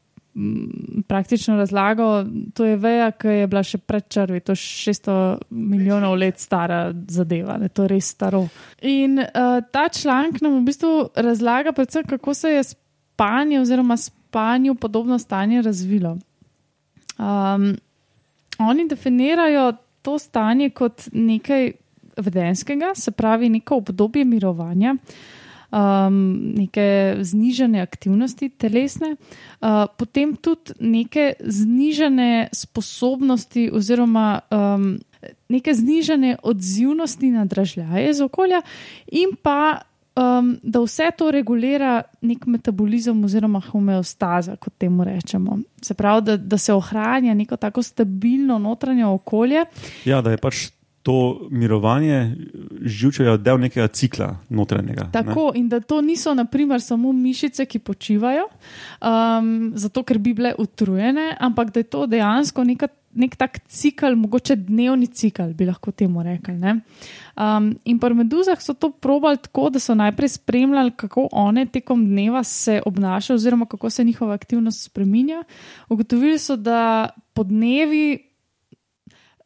Praktično 1.07 1.55
razlago, 1.57 2.23
to 2.57 2.65
je 2.65 2.77
veja, 2.81 3.11
ki 3.11 3.27
je 3.27 3.47
bila 3.47 3.61
še 3.63 3.77
pred 3.77 4.07
črvi, 4.09 4.39
to 4.41 4.55
je 4.55 4.61
600 4.61 5.17
milijonov 5.49 6.15
let 6.17 6.41
stara 6.41 6.87
zadeva, 7.07 7.59
ne, 7.61 7.69
to 7.69 7.85
je 7.85 7.91
res 7.91 8.09
staro. 8.15 8.47
In 8.81 9.21
uh, 9.21 9.59
ta 9.71 9.85
članek 9.93 10.41
nam 10.41 10.57
v 10.57 10.63
bistvu 10.71 10.93
razlaga, 11.15 11.75
predvsem, 11.77 12.07
kako 12.09 12.33
se 12.33 12.55
je 12.55 12.63
spanje 12.71 13.61
oziroma 13.61 13.97
spanju 13.97 14.75
podobno 14.75 15.19
stanje 15.19 15.61
razvilo. 15.61 16.17
Um, 17.19 17.75
oni 18.57 18.87
definirajo 18.89 19.73
to 20.01 20.17
stanje 20.19 20.69
kot 20.69 21.07
nekaj 21.11 21.71
vedenskega, 22.17 22.91
se 22.95 23.11
pravi, 23.11 23.49
neko 23.49 23.77
obdobje 23.77 24.25
mirovanja, 24.25 24.95
um, 25.73 26.17
neke 26.55 27.15
znižene 27.21 27.81
aktivnosti 27.81 28.49
telesne, 28.49 29.15
uh, 29.15 29.85
potem 29.97 30.35
tudi 30.35 30.77
neke 30.79 31.33
znižene 31.39 32.49
sposobnosti 32.53 33.69
oziroma 33.73 34.39
um, 34.51 34.99
neke 35.49 35.73
znižene 35.73 36.37
odzivnosti 36.43 37.31
na 37.31 37.45
dražljaje 37.45 38.09
iz 38.09 38.21
okolja, 38.21 38.61
in 39.11 39.33
pa 39.41 39.81
um, 40.15 40.53
da 40.63 40.81
vse 40.83 41.09
to 41.17 41.31
regulira 41.31 42.01
nek 42.21 42.45
metabolizem 42.45 43.23
oziroma 43.25 43.61
homeostaza, 43.71 44.55
kot 44.55 44.73
temu 44.77 45.03
rečemo. 45.03 45.59
Se 45.81 45.93
pravi, 45.93 46.21
da, 46.21 46.37
da 46.37 46.57
se 46.57 46.73
ohranja 46.73 47.33
neko 47.33 47.57
tako 47.57 47.83
stabilno 47.83 48.59
notranje 48.59 49.05
okolje. 49.05 49.65
ja, 50.05 50.21
da 50.21 50.31
je 50.31 50.37
pač 50.37 50.67
to 51.03 51.47
mirovanje 51.51 52.35
živčevja 52.81 53.37
del 53.37 53.59
nekega 53.59 53.87
cikla 53.87 54.29
notranjega. 54.49 55.03
ne. 55.03 55.11
Tako, 55.11 55.51
in 55.55 55.67
da 55.69 55.79
to 55.79 56.01
niso, 56.01 56.33
naprimer, 56.33 56.81
samo 56.81 57.11
mišice, 57.11 57.65
ki 57.65 57.79
počivajo, 57.79 58.47
um, 58.47 59.73
zato 59.75 60.03
ker 60.03 60.17
bi 60.17 60.33
bile 60.33 60.53
utrujene, 60.57 61.33
ampak 61.39 61.73
da 61.75 61.83
je 61.83 61.89
to 61.91 62.05
dejansko 62.07 62.63
neka, 62.63 62.87
nek 63.19 63.35
tak 63.35 63.59
cikl, 63.67 64.15
mogoče 64.15 64.55
dnevni 64.55 65.11
cikl, 65.11 65.51
bi 65.51 65.67
lahko 65.67 65.91
temu 65.91 66.23
rekli. 66.23 66.55
ne. 66.55 66.79
Um, 67.35 67.73
in 67.83 67.99
pri 67.99 68.15
meduzah 68.15 68.61
so 68.61 68.73
to 68.73 68.91
probali 68.91 69.37
tako, 69.37 69.69
da 69.69 69.79
so 69.79 69.95
najprej 69.95 70.29
spremljali, 70.39 70.91
kako 70.95 71.27
one 71.31 71.65
tekom 71.65 72.05
dneva 72.05 72.43
se 72.43 72.81
obnašajo, 72.85 73.35
oziroma 73.35 73.65
kako 73.65 73.89
se 73.89 74.03
njihova 74.03 74.33
aktivnost 74.33 74.83
spremenja. 74.83 75.43
Ugotovili 75.89 76.39
so, 76.39 76.55
da 76.55 77.09
po 77.33 77.43
dnevi 77.43 78.32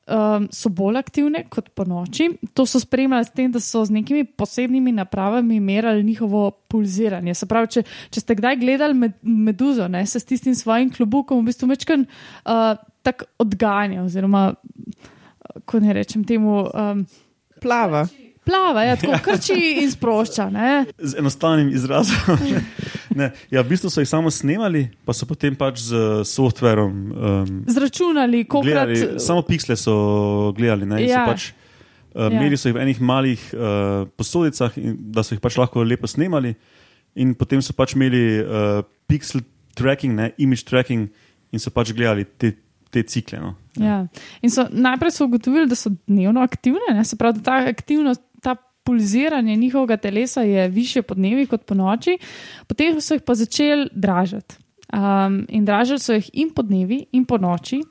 um, 0.08 0.48
so 0.52 0.70
bolj 0.74 0.98
aktivne 1.00 1.44
kot 1.50 1.70
po 1.76 1.86
noči. 1.88 2.30
To 2.54 2.66
so 2.66 2.80
spremljali 2.80 3.26
s 3.26 3.34
tem, 3.36 3.52
da 3.52 3.60
so 3.64 3.84
z 3.86 3.94
nekimi 3.94 4.26
posebnimi 4.26 4.92
napravami 4.92 5.60
merili 5.60 6.04
njihovo 6.04 6.52
pulziranje. 6.52 7.36
Se 7.36 7.46
pravi, 7.46 7.72
če, 7.78 7.84
če 8.10 8.24
ste 8.24 8.38
kdaj 8.40 8.60
gledali 8.62 8.94
med, 8.98 9.18
meduzo, 9.22 9.88
ne, 9.88 10.06
se 10.06 10.20
s 10.20 10.26
tistim 10.26 10.56
svojim 10.56 10.92
klobukom 10.94 11.42
v 11.42 11.52
bistvu 11.52 11.70
večkrat 11.72 12.06
uh, 12.06 12.78
tako 13.04 13.28
odganja, 13.40 14.04
oziroma 14.04 14.54
ko 15.66 15.80
ne 15.80 15.94
rečem 15.94 16.24
temu. 16.28 16.66
Um, 16.74 17.06
Plava. 17.62 18.08
Plava, 18.48 18.84
ja, 18.84 18.96
tako 18.96 19.20
krči 19.24 19.58
in 19.82 19.92
sprošča. 19.92 20.50
Ne? 20.50 20.86
Z 20.98 21.20
enostavnim 21.20 21.70
izrazom. 21.70 22.38
ne, 23.18 23.32
ja, 23.52 23.64
v 23.66 23.72
bistvu 23.74 23.90
so 23.92 24.04
jih 24.04 24.10
samo 24.10 24.32
snemali, 24.34 24.86
pa 25.06 25.16
so 25.18 25.26
potem 25.30 25.56
pač 25.58 25.82
z 25.90 26.24
softverom. 26.30 26.94
Um, 27.12 27.56
Zračunali, 27.68 28.44
koliko 28.46 28.66
gledali, 28.70 29.20
samo 29.20 29.42
piksle 29.48 29.76
so 29.80 30.54
gledali. 30.58 30.86
Ne, 30.86 31.02
Ja. 31.08 31.26
so 31.26 31.32
pač, 31.34 31.50
uh, 32.14 32.30
Ja. 32.30 32.42
Meri 32.42 32.58
so 32.58 32.70
jih 32.70 32.78
v 32.78 32.82
enih 32.86 33.02
malih 33.02 33.42
uh, 33.54 34.06
posodicah, 34.18 34.74
in, 34.78 34.96
da 35.14 35.22
so 35.26 35.36
jih 35.36 35.42
pač 35.44 35.58
lahko 35.58 35.84
lepo 35.86 36.08
snemali, 36.10 36.56
in 37.18 37.34
potem 37.38 37.62
so 37.62 37.74
pač 37.74 37.94
imeli 37.98 38.42
uh, 38.42 38.82
pixel 39.10 39.42
tracking, 39.78 40.16
ne, 40.18 40.32
image 40.38 40.66
tracking, 40.66 41.10
in 41.54 41.62
so 41.62 41.70
pač 41.74 41.94
gledali 41.94 42.26
te, 42.38 42.56
te 42.90 43.04
cikle. 43.06 43.40
No. 43.42 43.54
Ja. 43.78 44.00
In 44.42 44.50
so 44.50 44.66
najprej 44.72 45.14
so 45.14 45.28
ugotovili, 45.30 45.68
da 45.70 45.78
so 45.78 45.92
dnevno 46.08 46.42
aktivne, 46.42 46.94
ne? 46.94 47.06
se 47.06 47.18
pravi, 47.20 47.40
da 47.40 47.44
ta 47.46 47.58
aktivnost, 47.70 48.24
pulziranje 48.88 49.56
njihovega 49.56 49.98
telesa 49.98 50.42
je 50.42 50.68
više 50.68 51.02
po 51.02 51.16
dnevi 51.16 51.46
kot 51.46 51.66
po 51.68 51.76
noči, 51.76 52.18
potem 52.68 53.02
so 53.04 53.18
jih 53.18 53.26
pa 53.28 53.36
začeli 53.36 53.90
dražiti. 53.92 54.56
Um, 54.94 55.42
in 55.50 55.66
dražili 55.68 56.00
so 56.00 56.16
jih 56.16 56.30
in 56.34 56.54
po 56.56 56.64
dnevi, 56.64 57.02
in 57.12 57.26
po 57.28 57.38
noči, 57.38 57.82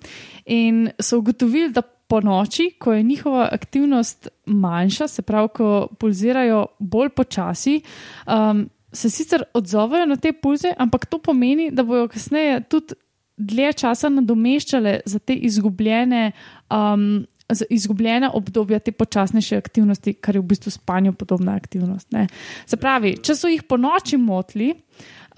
in 0.46 0.88
so 0.96 1.18
ugotovili, 1.20 1.68
da 1.76 1.82
po 1.82 2.22
noči, 2.24 2.70
ko 2.80 2.94
je 2.94 3.02
njihova 3.02 3.48
aktivnost 3.52 4.28
manjša, 4.46 5.09
se 5.09 5.22
pravi, 5.22 5.48
ko 5.54 5.88
pulzirajo 6.00 6.66
bolj 6.78 7.12
počasi, 7.12 7.80
um, 8.26 8.64
se 8.92 9.11
sicer 9.11 9.44
odzovejo 9.54 10.06
na 10.06 10.16
te 10.16 10.32
pulze, 10.32 10.72
ampak 10.78 11.04
to 11.06 11.18
pomeni, 11.18 11.70
da 11.70 11.82
bodo 11.85 12.09
kasneje 12.09 12.62
tudi 12.70 12.96
dlje 13.37 13.72
časa 13.85 14.09
nadomeščale 14.09 15.00
za 15.04 15.18
te 15.18 15.35
izgubljene. 15.35 16.30
Um, 16.72 17.26
Izgubljena 17.70 18.32
obdobja 18.35 18.78
te 18.78 18.92
počasnejše 18.92 19.56
aktivnosti, 19.56 20.14
kar 20.14 20.35
je 20.35 20.40
v 20.40 20.48
bistvu 20.50 20.70
spanju 20.70 21.12
podobna 21.12 21.54
aktivnost. 21.54 22.11
Ne. 22.12 22.26
Se 22.66 22.76
pravi, 22.76 23.16
če 23.22 23.37
so 23.38 23.50
jih 23.50 23.62
po 23.62 23.78
noči 23.78 24.18
motili, 24.18 24.72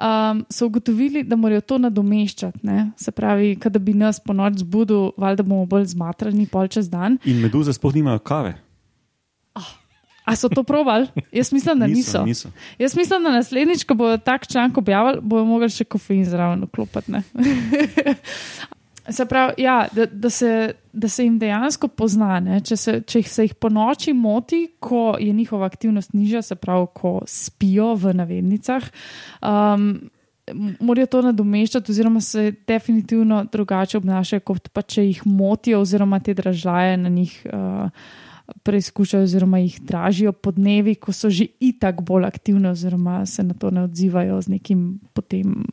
um, 0.01 0.41
so 0.51 0.67
ugotovili, 0.67 1.23
da 1.29 1.37
morajo 1.37 1.61
to 1.61 1.79
nadomeščati. 1.79 2.63
Ne. 2.63 2.91
Se 2.97 3.13
pravi, 3.13 3.59
da 3.61 3.79
bi 3.79 3.93
nas 3.95 4.23
po 4.25 4.33
noč 4.33 4.63
zbudil, 4.65 5.11
valjda 5.21 5.45
bomo 5.45 5.67
bolj 5.69 5.91
zmatrani, 5.93 6.49
pol 6.49 6.73
čez 6.73 6.89
dan. 6.89 7.21
In 7.29 7.45
meduze 7.45 7.77
sploh 7.77 7.95
nimajo 8.01 8.25
kave. 8.25 8.57
A 10.29 10.37
so 10.37 10.49
to 10.53 10.63
provali? 10.63 11.09
Jaz 11.33 11.53
mislim, 11.53 11.79
da 11.79 11.87
niso. 11.87 12.25
niso. 12.25 12.51
Jaz 12.79 12.97
mislim, 12.97 13.23
da 13.23 13.31
naslednjič, 13.31 13.85
ko 13.85 13.95
bodo 13.95 14.19
tak 14.19 14.47
članek 14.53 14.77
objavili, 14.79 15.21
bodo 15.23 15.45
mogli 15.49 15.71
še 15.73 15.85
kofein 15.89 16.25
zraven 16.29 16.67
vklopiti. 16.69 17.13
Se 19.11 19.25
pravi, 19.27 19.63
ja, 19.63 19.87
da, 19.93 20.07
da, 20.07 20.31
se, 20.31 20.73
da 20.93 21.09
se 21.09 21.25
jim 21.25 21.39
dejansko 21.39 21.89
pozna, 21.89 22.41
ne, 22.45 22.61
če, 22.61 22.77
se, 22.77 22.95
če 23.09 23.23
jih 23.23 23.31
se 23.33 23.47
jih 23.47 23.55
po 23.57 23.71
noči 23.73 24.13
moti, 24.13 24.67
ko 24.81 25.17
je 25.21 25.33
njihova 25.33 25.67
aktivnost 25.67 26.13
nižja, 26.13 26.43
se 26.43 26.57
pravi, 26.61 26.87
ko 26.95 27.15
spijo 27.27 27.95
v 27.97 28.13
navednicah, 28.19 28.85
um, 29.41 29.91
morajo 30.81 31.09
to 31.13 31.23
nadomeščati, 31.31 31.93
oziroma 31.93 32.21
se 32.25 32.53
definitivno 32.69 33.43
drugače 33.53 33.99
obnašajo, 33.99 34.45
kot 34.45 34.69
pa 34.73 34.83
če 34.83 35.07
jih 35.07 35.27
motijo, 35.27 35.83
oziroma 35.85 36.21
te 36.21 36.37
dražljaje 36.37 36.97
na 37.05 37.13
njih. 37.13 37.37
Uh, 37.53 38.27
Preizkušajo, 38.65 39.27
oziroma 39.27 39.59
jih 39.61 39.75
dražijo 39.85 40.31
po 40.33 40.55
dnevi, 40.57 40.95
ko 40.97 41.13
so 41.13 41.29
že 41.29 41.51
itak 41.61 41.99
bolj 42.01 42.25
aktivne, 42.25 42.71
oziroma 42.73 43.19
se 43.29 43.43
na 43.45 43.53
to 43.53 43.69
ne 43.71 43.83
odzivajo 43.85 44.39
z 44.41 44.55
nekim 44.55 44.87
potem 45.13 45.67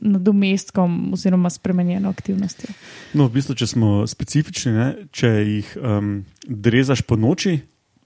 nadomestkom, 0.00 1.12
oziroma 1.12 1.50
spremenjeno 1.50 2.10
aktivnostjo. 2.10 2.70
No, 3.14 3.26
v 3.26 3.38
bistvu, 3.38 3.56
če 3.58 3.66
smo 3.70 3.90
specifični, 4.10 4.72
ne, 4.72 4.88
če 5.14 5.30
jih 5.40 5.72
um, 5.80 6.14
drezaš 6.46 7.04
po 7.06 7.16
noči, 7.16 7.60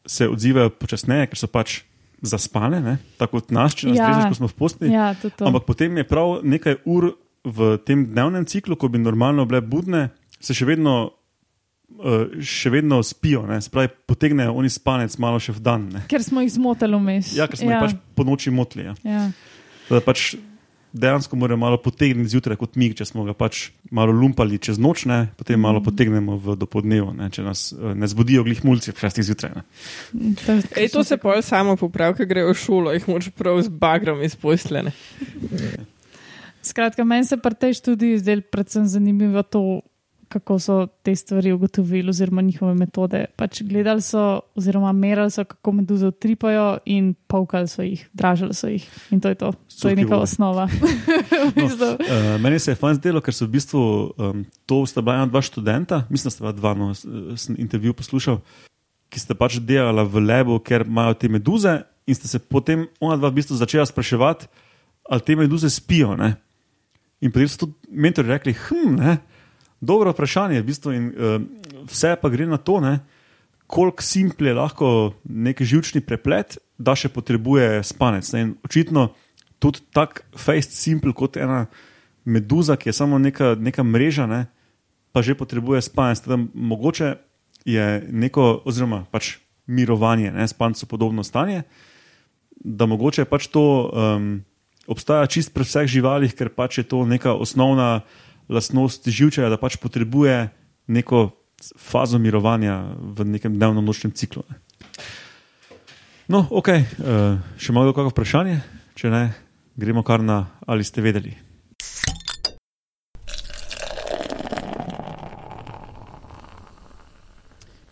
se 0.06 0.28
odzivajo 0.30 0.70
počasneje, 0.78 1.26
ker 1.32 1.40
so 1.40 1.50
pač 1.50 1.80
zaspane, 2.22 2.80
ne, 2.80 2.96
tako 3.20 3.40
kot 3.40 3.52
nas, 3.54 3.74
če 3.76 3.90
nas 3.90 3.98
Ja. 3.98 4.08
drezaš, 4.08 4.30
ko 4.30 4.38
smo 4.40 4.48
v 4.48 4.56
postelji. 4.56 4.94
Ja, 4.94 5.12
to 5.14 5.30
to. 5.30 5.46
Ampak 5.48 5.66
potem 5.68 5.96
je 5.96 6.06
prav 6.08 6.40
nekaj 6.46 6.80
ur 6.84 7.14
v 7.46 7.76
tem 7.86 8.06
dnevnem 8.06 8.46
ciklu, 8.46 8.76
ko 8.76 8.88
bi 8.88 8.98
normalno 8.98 9.46
bile 9.46 9.60
budne, 9.62 10.08
se 10.40 10.54
še 10.54 10.66
vedno, 10.66 11.12
uh, 11.98 12.26
še 12.42 12.72
vedno 12.74 13.02
spijo. 13.06 13.44
Ne? 13.46 13.60
Se 13.62 13.70
pravi, 13.70 13.92
potegnejo 14.06 14.56
oni 14.56 14.70
spanec 14.72 15.14
malo 15.22 15.38
še 15.42 15.54
v 15.54 15.62
dan. 15.62 15.88
Ne? 15.92 16.02
Ker 16.10 16.24
smo 16.24 16.42
jih 16.42 16.50
zmotili 16.56 16.98
vmes. 16.98 17.34
Ja, 17.36 17.46
ker 17.50 17.60
smo 17.60 17.70
ja. 17.70 17.78
jih 17.78 17.86
pač 17.86 18.16
po 18.18 18.26
noči 18.26 18.50
motili. 18.50 18.88
Ja. 18.88 18.96
Ja. 19.06 19.24
Da 19.90 20.02
pač 20.02 20.34
dejansko 20.96 21.36
morajo 21.36 21.60
malo 21.60 21.78
potegniti 21.82 22.32
zjutraj 22.32 22.58
kot 22.60 22.76
mi, 22.80 22.90
če 22.96 23.06
smo 23.08 23.24
ga 23.26 23.34
pač 23.36 23.68
malo 23.94 24.14
lumpali 24.16 24.58
čez 24.62 24.80
noč, 24.82 25.04
ne? 25.10 25.26
potem 25.36 25.60
malo 25.60 25.82
potegnemo 25.84 26.38
v 26.42 26.56
dopodnevo, 26.58 27.12
ne? 27.16 27.28
če 27.32 27.44
nas 27.46 27.68
uh, 27.74 27.92
ne 27.94 28.08
zbudijo 28.10 28.44
glih 28.46 28.62
mulci 28.66 28.92
ob 28.92 29.02
šestih 29.02 29.28
zjutraj. 29.30 29.58
Ne? 29.58 29.66
To, 30.42 30.56
Ej, 30.80 30.90
to 30.94 31.04
se 31.06 31.20
pol 31.20 31.42
samo 31.44 31.76
popravi, 31.80 32.18
ker 32.20 32.30
grejo 32.30 32.54
v 32.54 32.60
šolo, 32.60 32.94
jih 32.96 33.08
moč 33.10 33.30
prav 33.36 33.60
z 33.62 33.72
bagrom 33.72 34.24
izposlene. 34.26 34.94
Skratka, 36.66 37.04
meni 37.06 37.28
se 37.28 37.38
pri 37.38 37.54
tej 37.54 37.78
študiji 37.78 38.18
zdelo 38.24 38.42
predvsem 38.50 38.88
zanimivo 38.90 39.42
to, 39.46 39.82
kako 40.28 40.58
so 40.58 40.74
te 41.02 41.14
stvari 41.16 41.52
ugotovili, 41.52 42.08
oziroma 42.08 42.42
njihove 42.42 42.74
metode. 42.74 43.24
Pač 43.36 43.62
gledali 43.62 44.02
so, 44.02 44.40
oziroma 44.54 44.92
merili 44.92 45.30
so, 45.30 45.44
kako 45.44 45.72
meduze 45.72 46.06
utripajo, 46.06 46.78
in 46.86 47.14
pavkali 47.26 47.68
so 47.68 47.82
jih, 47.82 48.08
dražili 48.12 48.54
so 48.54 48.68
jih. 48.68 48.84
In 49.10 49.20
to 49.20 49.28
je 49.28 49.34
to. 49.34 49.52
To 49.82 49.88
je 49.88 49.96
neka 49.96 50.16
osnova. 50.16 50.68
Bistvu. 51.56 51.90
Uh, 51.94 52.40
meni 52.40 52.58
se 52.58 52.70
je 52.70 52.74
fajn 52.74 52.94
zdelo, 52.94 53.20
ker 53.20 53.34
so 53.34 53.46
v 53.46 53.54
bistvu 53.54 53.82
um, 54.18 54.44
to 54.66 54.82
sta 54.86 55.00
bila 55.00 55.26
dva 55.26 55.42
študenta, 55.42 56.04
mislim, 56.10 56.26
da 56.26 56.34
sta 56.34 56.44
bila 56.44 56.52
dva, 56.52 56.74
no, 56.74 56.94
s- 56.94 57.06
sem 57.36 57.56
intervju 57.58 57.94
poslušal, 57.94 58.40
ki 59.08 59.20
sta 59.20 59.34
pač 59.34 59.60
delala 59.62 60.02
v 60.02 60.24
lebu, 60.24 60.58
ker 60.58 60.82
imajo 60.86 61.14
te 61.14 61.28
meduze 61.28 61.82
in 62.06 62.14
sta 62.14 62.28
se 62.28 62.38
potem 62.38 62.86
ona 63.00 63.16
dva 63.16 63.30
v 63.30 63.38
bistvu 63.38 63.56
začela 63.56 63.86
spraševati, 63.86 64.46
ali 65.10 65.20
te 65.22 65.36
meduze 65.36 65.70
spijo. 65.70 66.16
Ne? 66.18 66.34
In 67.22 67.30
potem 67.32 67.48
so 67.48 67.64
tudi 67.64 67.74
mentori 67.90 68.28
rekli, 68.28 68.52
hm, 68.52 68.96
ne, 68.98 69.16
dobro 69.80 70.12
vprašanje, 70.12 70.60
v 70.60 70.66
bistvu, 70.66 70.92
in 70.92 71.10
uh, 71.10 71.36
vse 71.90 72.16
pa 72.20 72.28
gre 72.32 72.46
na 72.46 72.56
to, 72.56 72.80
koliko 73.66 74.02
simple 74.02 74.48
je 74.48 74.54
lahko 74.54 74.88
neki 75.24 75.64
živčni 75.64 76.00
preplet, 76.00 76.58
da 76.78 76.94
še 76.94 77.08
potrebuje 77.08 77.82
spanec. 77.84 78.28
Ne? 78.32 78.40
In 78.40 78.54
očitno 78.64 79.10
tudi 79.58 79.80
tako 79.92 80.22
face 80.36 80.70
simple 80.76 81.12
kot 81.16 81.36
ena 81.36 81.66
meduza, 82.24 82.76
ki 82.76 82.90
je 82.90 82.92
samo 82.92 83.18
neka, 83.18 83.54
neka 83.58 83.82
mreža, 83.86 84.26
ne, 84.26 84.46
pa 85.12 85.22
že 85.22 85.38
potrebuje 85.38 85.82
spanec. 85.86 86.20
Teda, 86.20 86.38
mogoče 86.54 87.16
je 87.66 87.86
neko, 88.10 88.62
oziroma 88.66 89.06
pač 89.10 89.38
mirovanje, 89.66 90.30
ne, 90.34 90.46
spancu 90.48 90.86
podobno 90.86 91.24
stanje, 91.24 91.62
da 92.60 92.86
mogoče 92.86 93.24
pač 93.24 93.48
to. 93.50 93.64
Um, 93.94 94.44
obstaja 94.86 95.26
čist 95.26 95.50
pri 95.50 95.66
vseh 95.66 95.88
živalih, 95.90 96.30
ker 96.30 96.50
pač 96.54 96.78
je 96.78 96.86
to 96.86 97.02
neka 97.06 97.34
osnovna 97.34 98.06
lastnost 98.48 99.08
živčevja, 99.08 99.50
da 99.50 99.58
pač 99.60 99.76
potrebuje 99.82 100.48
neko 100.86 101.30
fazo 101.80 102.18
mirovanja 102.18 102.94
v 102.98 103.24
nekem 103.24 103.54
dnevnem 103.56 103.84
nočnem 103.84 104.12
ciklu. 104.12 104.44
Ne. 104.50 104.60
No, 106.26 106.42
ok, 106.50 106.68
uh, 106.68 107.38
še 107.54 107.70
malo 107.70 107.94
kakšno 107.94 108.10
vprašanje, 108.10 108.56
če 108.98 109.10
ne, 109.12 109.24
gremo 109.78 110.02
kar 110.02 110.22
na 110.22 110.42
ali 110.66 110.82
ste 110.82 111.02
vedeli. 111.04 111.34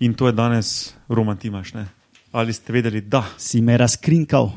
In 0.03 0.19
to 0.19 0.27
je 0.27 0.35
danes 0.35 0.93
romantimaš, 1.09 1.79
ne? 1.79 1.87
Ali 2.35 2.53
ste 2.53 2.75
vedeli, 2.75 3.01
da 3.01 3.23
Si 3.39 3.63
me 3.63 3.79
razkrinkal. 3.79 4.51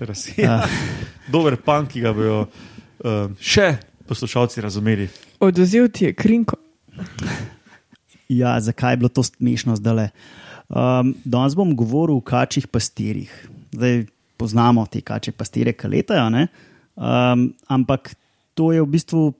Razsija. 0.00 0.66
Dober 1.30 1.56
pan, 1.62 1.86
ki 1.86 2.02
ga 2.02 2.10
bodo 2.12 2.40
uh, 2.42 3.30
še 3.38 3.89
poslušalci 4.10 4.60
razumeli. 4.60 5.08
Oduzel 5.40 5.88
ti 5.88 6.10
je 6.10 6.14
krinko. 6.18 6.58
Ja, 8.28 8.60
zakaj 8.60 8.92
je 8.92 8.96
bilo 8.96 9.08
to 9.08 9.22
smešno 9.22 9.76
zdaj? 9.78 10.10
Um, 10.70 11.14
danes 11.24 11.54
bom 11.58 11.74
govoril 11.74 12.18
o 12.18 12.24
kačjih 12.26 12.66
pastirjih. 12.70 13.30
Zdaj 13.74 14.04
poznamo 14.38 14.86
te 14.86 15.02
kačje 15.02 15.34
pastirje, 15.34 15.74
ki 15.78 15.90
letajo, 15.90 16.28
ne? 16.30 16.46
um, 16.94 17.50
ampak 17.68 18.14
to 18.54 18.72
je 18.72 18.82
v 18.82 18.88
bistvu 18.90 19.32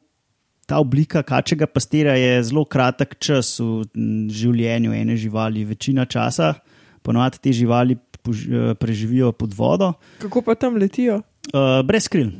ta 0.67 0.79
oblika 0.79 1.23
kačjega 1.27 1.67
pastirja, 1.67 2.15
je 2.15 2.43
zelo 2.47 2.65
kratek 2.65 3.17
čas 3.19 3.57
v 3.59 3.87
življenju 4.31 4.95
ene 4.95 5.17
živali. 5.19 5.65
Večina 5.67 6.07
časa, 6.07 6.53
ponovadi 7.03 7.43
te 7.43 7.55
živali 7.55 7.97
eh, 7.97 8.75
preživijo 8.79 9.33
pod 9.33 9.55
vodo, 9.57 9.93
Kako 10.23 10.43
pa 10.47 10.55
tam 10.55 10.79
letijo? 10.79 11.23
Uh, 11.51 11.81
brez 11.87 12.07
kril. 12.09 12.31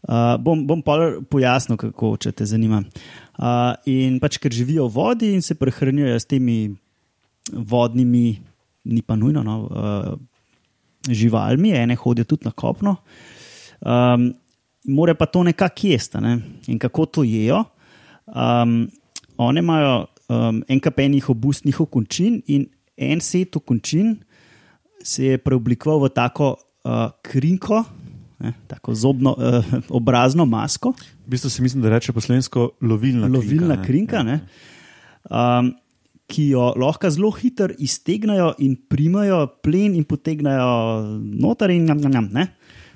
Uh, 0.00 0.36
bom 0.40 0.62
bom 0.66 0.80
pol 0.82 1.20
pojasnil, 1.28 1.76
kako, 1.80 2.14
če 2.20 2.32
te 2.32 2.46
zanima. 2.48 2.80
Uh, 3.36 3.74
in 3.90 4.16
pač, 4.22 4.38
ker 4.40 4.52
živijo 4.52 4.88
v 4.88 4.94
vodi 4.96 5.32
in 5.36 5.44
se 5.44 5.56
prehranjujejo 5.60 6.20
s 6.20 6.28
temi 6.28 6.58
vodnimi, 7.52 8.38
ni 8.90 9.02
pa 9.04 9.16
nujno, 9.20 9.44
no, 9.44 9.56
uh, 9.68 10.14
živalmi, 11.08 11.74
ene 11.76 11.96
hodijo 12.00 12.28
tudi 12.32 12.48
na 12.48 12.54
kopno. 12.56 12.96
Um, 13.80 14.32
More 14.88 15.12
pa 15.14 15.26
to 15.28 15.42
nekako 15.44 15.90
jesti. 15.92 16.20
Ne? 16.24 16.38
In 16.72 16.78
kako 16.80 17.04
to 17.06 17.22
jejo? 17.22 17.64
Um, 18.24 18.88
one 19.36 19.60
imajo 19.60 20.06
um, 20.28 20.62
en 20.68 20.80
kapenih 20.80 21.28
obustnih 21.30 21.80
okončin 21.80 22.40
in 22.46 22.64
en 22.96 23.20
set 23.20 23.56
okončin 23.56 24.16
se 25.04 25.24
je 25.24 25.38
preoblikoval 25.38 26.00
v 26.00 26.10
tako 26.14 26.54
uh, 26.56 27.10
krinko, 27.22 27.84
ne, 28.40 28.52
tako 28.68 28.94
zobno, 28.94 29.34
uh, 29.38 29.74
obrazno 29.88 30.46
masko, 30.48 30.94
V 31.26 31.30
bistvu 31.30 31.50
si 31.50 31.62
mislim, 31.62 31.82
da 31.82 31.92
reče 31.92 32.12
poslovensko 32.12 32.70
lovilna, 32.82 33.28
lovilna 33.30 33.76
krinka, 33.82 34.22
ne. 34.22 34.38
krinka, 34.40 35.30
ne, 35.30 35.60
um, 35.60 35.72
ki 36.30 36.48
jo 36.54 36.72
lahko 36.78 37.10
zelo 37.10 37.30
hitro 37.34 37.74
iztegnajo 37.78 38.54
in 38.58 38.76
primajo 38.88 39.44
plen 39.62 39.94
in 39.94 40.04
potegnajo 40.04 41.02
noter 41.42 41.70
in 41.70 41.84
nam, 41.86 42.00
nam, 42.00 42.28
ne. 42.32 42.46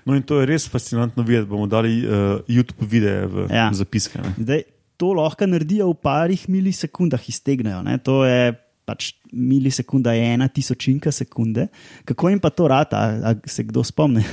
No, 0.04 0.14
in 0.14 0.22
to 0.22 0.40
je 0.40 0.46
res 0.46 0.66
fascinantno 0.68 1.24
videti. 1.24 1.48
Bomo 1.48 1.66
dali 1.66 2.02
uh, 2.04 2.40
YouTube 2.48 2.86
videe 2.90 3.24
v 3.26 3.46
Ja. 3.48 3.56
ja. 3.56 3.68
zapiske. 3.72 4.20
Ne. 4.20 4.34
Zdaj, 4.38 4.64
to 5.00 5.14
lahko 5.16 5.46
naredijo 5.48 5.88
v 5.92 5.98
parih 6.02 6.48
milisekundah, 6.48 7.28
iztegnajo. 7.28 7.82
Ne? 7.86 7.98
To 8.04 8.20
je 8.28 8.52
pač 8.84 9.14
milisekunda, 9.32 10.12
je 10.12 10.26
ena 10.34 10.48
tisočinka 10.48 11.12
sekunde. 11.12 11.68
Kako 12.04 12.34
jim 12.34 12.40
pa 12.40 12.50
to 12.52 12.68
rata, 12.68 13.00
a, 13.00 13.32
a 13.32 13.48
se 13.48 13.64
kdo 13.64 13.84
spomni? 13.84 14.24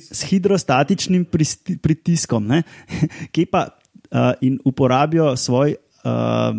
S 0.00 0.24
hidrostatičnim 0.30 1.24
pritiskom, 1.82 2.46
ne? 2.46 2.62
ki 3.34 3.46
pa 3.46 3.66
uh, 3.68 4.32
in 4.40 4.58
uporabijo 4.64 5.36
svoj 5.36 5.74
uh, 6.04 6.56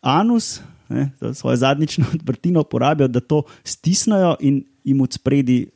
anus, 0.00 0.60
ne? 0.88 1.10
to 1.20 1.34
svojo 1.34 1.56
zadnjično 1.56 2.06
odprtino, 2.14 2.60
uporabijo, 2.60 3.08
da 3.08 3.20
to 3.20 3.42
stisnejo 3.64 4.36
in 4.40 4.64
jim 4.88 5.00
od 5.00 5.12
spredi 5.12 5.66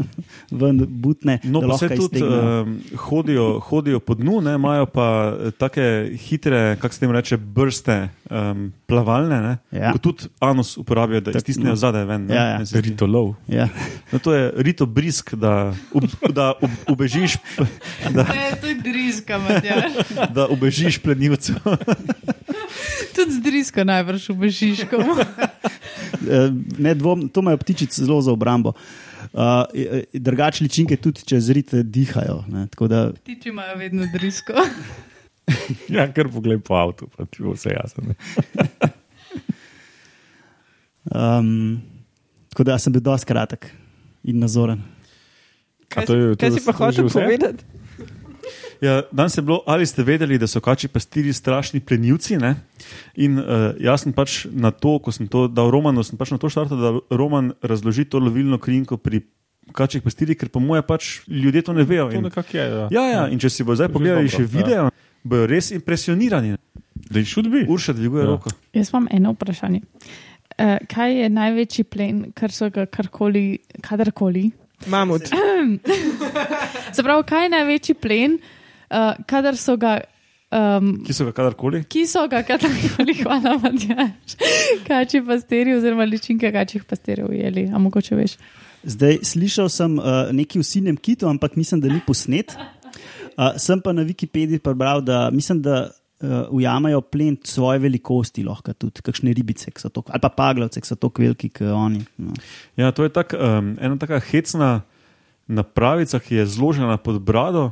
ven 0.60 0.82
butne. 0.88 1.38
No, 1.44 1.60
pa 1.62 1.78
se 1.78 1.88
tudi 1.88 2.22
um, 2.22 2.80
hodijo, 2.96 3.60
hodijo 3.60 4.00
po 4.00 4.14
dnu, 4.14 4.40
ne, 4.40 4.54
imajo 4.54 4.86
pa 4.86 5.06
eh, 5.30 5.50
take 5.50 5.86
hitre, 6.18 6.76
kako 6.80 6.94
se 6.94 7.04
jim 7.04 7.12
reče, 7.12 7.36
brste 7.36 7.96
um, 8.30 8.72
plavalne, 8.86 9.40
ne, 9.40 9.54
Ja. 9.72 9.92
ko 9.92 9.98
tudi 9.98 10.28
anus 10.40 10.76
uporabijo, 10.76 11.20
da 11.20 11.30
iztisnejo 11.30 11.74
no. 11.74 11.76
zadaj 11.76 12.04
ven. 12.04 12.26
Ne, 12.26 12.34
Ja, 12.34 12.44
ja. 12.44 12.58
ne, 12.58 12.66
se 12.66 12.78
zdi. 12.78 12.90
Ritolov. 12.90 13.34
Ja. 13.48 13.68
no, 14.12 14.18
to 14.18 14.34
je 14.34 14.52
rito 14.56 14.86
brisk, 14.86 15.34
da, 15.34 15.74
ob, 15.94 16.04
da 16.32 16.52
ob, 16.62 16.70
ubežiš, 16.88 17.36
da, 18.10 18.22
Ne, 18.34 18.50
to 18.60 18.66
je 18.66 18.74
driska, 18.74 19.40
da 20.36 20.46
ubežiš 20.48 20.98
plenilcu. 20.98 21.52
Tudi 23.14 23.32
z 23.32 23.40
drisko 23.42 23.84
najbrž 23.84 24.28
v 24.30 24.36
Bežiško. 24.46 24.96
Eh, 26.26 26.50
ne 26.78 26.94
dvom, 26.94 27.28
to 27.30 27.40
imajo 27.40 27.58
ptičice 27.62 28.02
zelo 28.04 28.18
za 28.22 28.32
obrambo. 28.32 28.72
Uh, 29.32 29.68
drugače 30.12 30.64
ličinke 30.64 30.96
tudi 30.96 31.22
čez 31.22 31.50
rite 31.50 31.82
dihajo. 31.82 32.44
Ne, 32.48 32.66
da, 32.88 33.12
Tiči 33.12 33.48
imajo 33.48 33.76
vedno 33.78 34.06
drisko. 34.12 34.52
Ja, 35.88 36.08
kar 36.10 36.26
pogled 36.26 36.64
po 36.66 36.74
avtu, 36.74 37.06
pa 37.06 37.22
ti 37.22 37.42
bo 37.42 37.52
vse 37.54 37.70
jasno. 37.70 38.02
um, 41.14 41.78
tako 42.50 42.64
da 42.66 42.78
sem 42.82 42.92
bil 42.92 43.04
dosti 43.06 43.30
kratek 43.30 43.70
in 44.26 44.42
nazoren. 44.42 44.82
To 45.94 46.14
je- 46.14 46.34
kaj 46.34 46.50
si 46.50 46.64
pa 46.66 46.74
vse? 46.74 47.06
povedati? 47.06 47.75
Ja, 48.80 49.02
danes 49.12 49.36
je 49.36 49.42
bilo, 49.42 49.62
ali 49.66 49.86
ste 49.86 50.02
vedeli, 50.02 50.38
da 50.38 50.46
so 50.46 50.60
kači 50.60 50.88
pastiri 50.88 51.32
strašni 51.32 51.80
plenilci. 51.80 52.36
Ne? 52.36 52.54
In 53.14 53.38
uh, 53.38 53.44
jaz 53.80 54.04
sem 54.04 54.12
pač 54.12 54.44
na 54.52 54.70
to, 54.70 54.98
ko 54.98 55.12
sem 55.12 55.28
to 55.28 55.46
dal 55.48 55.70
Romanu, 55.72 56.04
sem 56.04 56.18
pač 56.18 56.34
na 56.34 56.38
to 56.38 56.50
štartal, 56.52 56.76
da 56.80 57.16
Roman 57.16 57.52
razloži 57.62 58.04
to 58.04 58.20
lovilno 58.20 58.58
krinko 58.58 58.96
pri 59.00 59.22
kačih 59.76 60.02
pastirjih, 60.04 60.38
ker 60.38 60.52
po 60.52 60.60
moje 60.60 60.84
pač 60.86 61.08
ljudje 61.28 61.62
to 61.66 61.72
ne 61.76 61.84
vejo. 61.84 62.10
To 62.10 62.18
In, 62.18 62.28
je. 62.52 62.66
Ja, 62.66 62.88
ja, 62.90 63.04
ja, 63.10 63.24
in 63.32 63.40
če 63.42 63.50
si 63.50 63.64
bo 63.66 63.74
zdaj 63.76 63.90
pogledali 63.94 64.30
še 64.30 64.44
ja. 64.44 64.50
video, 64.52 64.90
bojo 65.24 65.48
res 65.50 65.72
impresionirani. 65.74 66.54
Da 67.06 67.20
jih 67.20 67.28
šut 67.28 67.48
bi. 67.52 67.64
Urša 67.68 67.96
dviguje 67.96 68.24
Ja. 68.24 68.28
ja. 68.28 68.36
roko. 68.36 68.52
Jaz 68.76 68.92
imam 68.92 69.08
eno 69.10 69.32
vprašanje. 69.34 69.82
Uh, 70.56 70.76
kaj 70.88 71.16
je 71.22 71.32
največji 71.32 71.84
plen, 71.84 72.22
kar 72.36 72.52
so 72.54 72.70
ga 72.72 72.86
karkoli, 72.86 73.58
kadarkoli? 73.84 74.50
Mamut. 74.92 75.28
Zaprav, 76.96 77.24
kaj 77.30 77.46
je 77.46 77.50
največji 77.52 77.96
plen, 78.00 78.38
uh, 78.38 78.65
kadar 79.26 79.56
so 79.56 79.76
ga. 79.76 79.98
Um, 80.52 80.92
Ki 81.04 81.14
so 81.16 81.26
ga 81.26 81.32
kadarkoli. 81.34 81.82
Ki 81.90 82.04
so 82.06 82.22
ga 82.30 82.42
kadarkoli, 82.46 83.16
hvala, 83.24 83.56
Matjaš, 83.62 84.36
kači 84.86 85.20
pastiri 85.26 85.74
oziroma 85.74 86.06
ličinke 86.06 86.52
kačjih 86.54 86.86
pastirjev 86.86 87.32
ujeli, 87.32 87.66
a 87.74 87.82
mogoče 87.82 88.16
veš. 88.16 88.36
Zdaj 88.86 89.18
slišal 89.26 89.68
sem 89.72 89.98
uh, 89.98 90.30
nekaj 90.30 90.62
v 90.62 90.66
sinem 90.66 90.96
kitu, 90.96 91.26
ampak 91.26 91.58
mislim, 91.58 91.82
da 91.82 91.90
ni 91.90 91.98
posnet. 92.06 92.54
Uh, 93.34 93.56
sem 93.60 93.82
pa 93.82 93.92
na 93.92 94.06
Wikipediji 94.06 94.62
prebral, 94.62 95.02
da 95.02 95.26
mislim, 95.34 95.58
da 95.66 95.88
uh, 95.90 96.46
ujamajo 96.54 97.00
plen 97.00 97.36
svoje 97.44 97.82
velikosti, 97.82 98.44
lahko 98.46 98.72
tudi 98.72 99.02
kakšne 99.02 99.34
ribice, 99.34 99.70
ki 99.74 99.82
so 99.82 99.90
to, 99.90 100.04
ali 100.06 100.22
pa 100.22 100.30
paglavce, 100.30 100.80
ki 100.80 100.88
so 100.88 100.94
tako 100.94 101.26
veliki, 101.26 101.50
kot 101.58 101.74
oni. 101.74 102.04
No. 102.22 102.36
Ja, 102.78 102.92
to 102.94 103.02
je 103.02 103.12
tak, 103.12 103.34
um, 103.34 103.74
ena 103.80 103.98
taka 103.98 104.22
hecna 104.30 104.70
napravica, 105.46 106.22
ki 106.22 106.40
je 106.40 106.46
zložena 106.54 106.96
pod 107.02 107.20
brado 107.22 107.70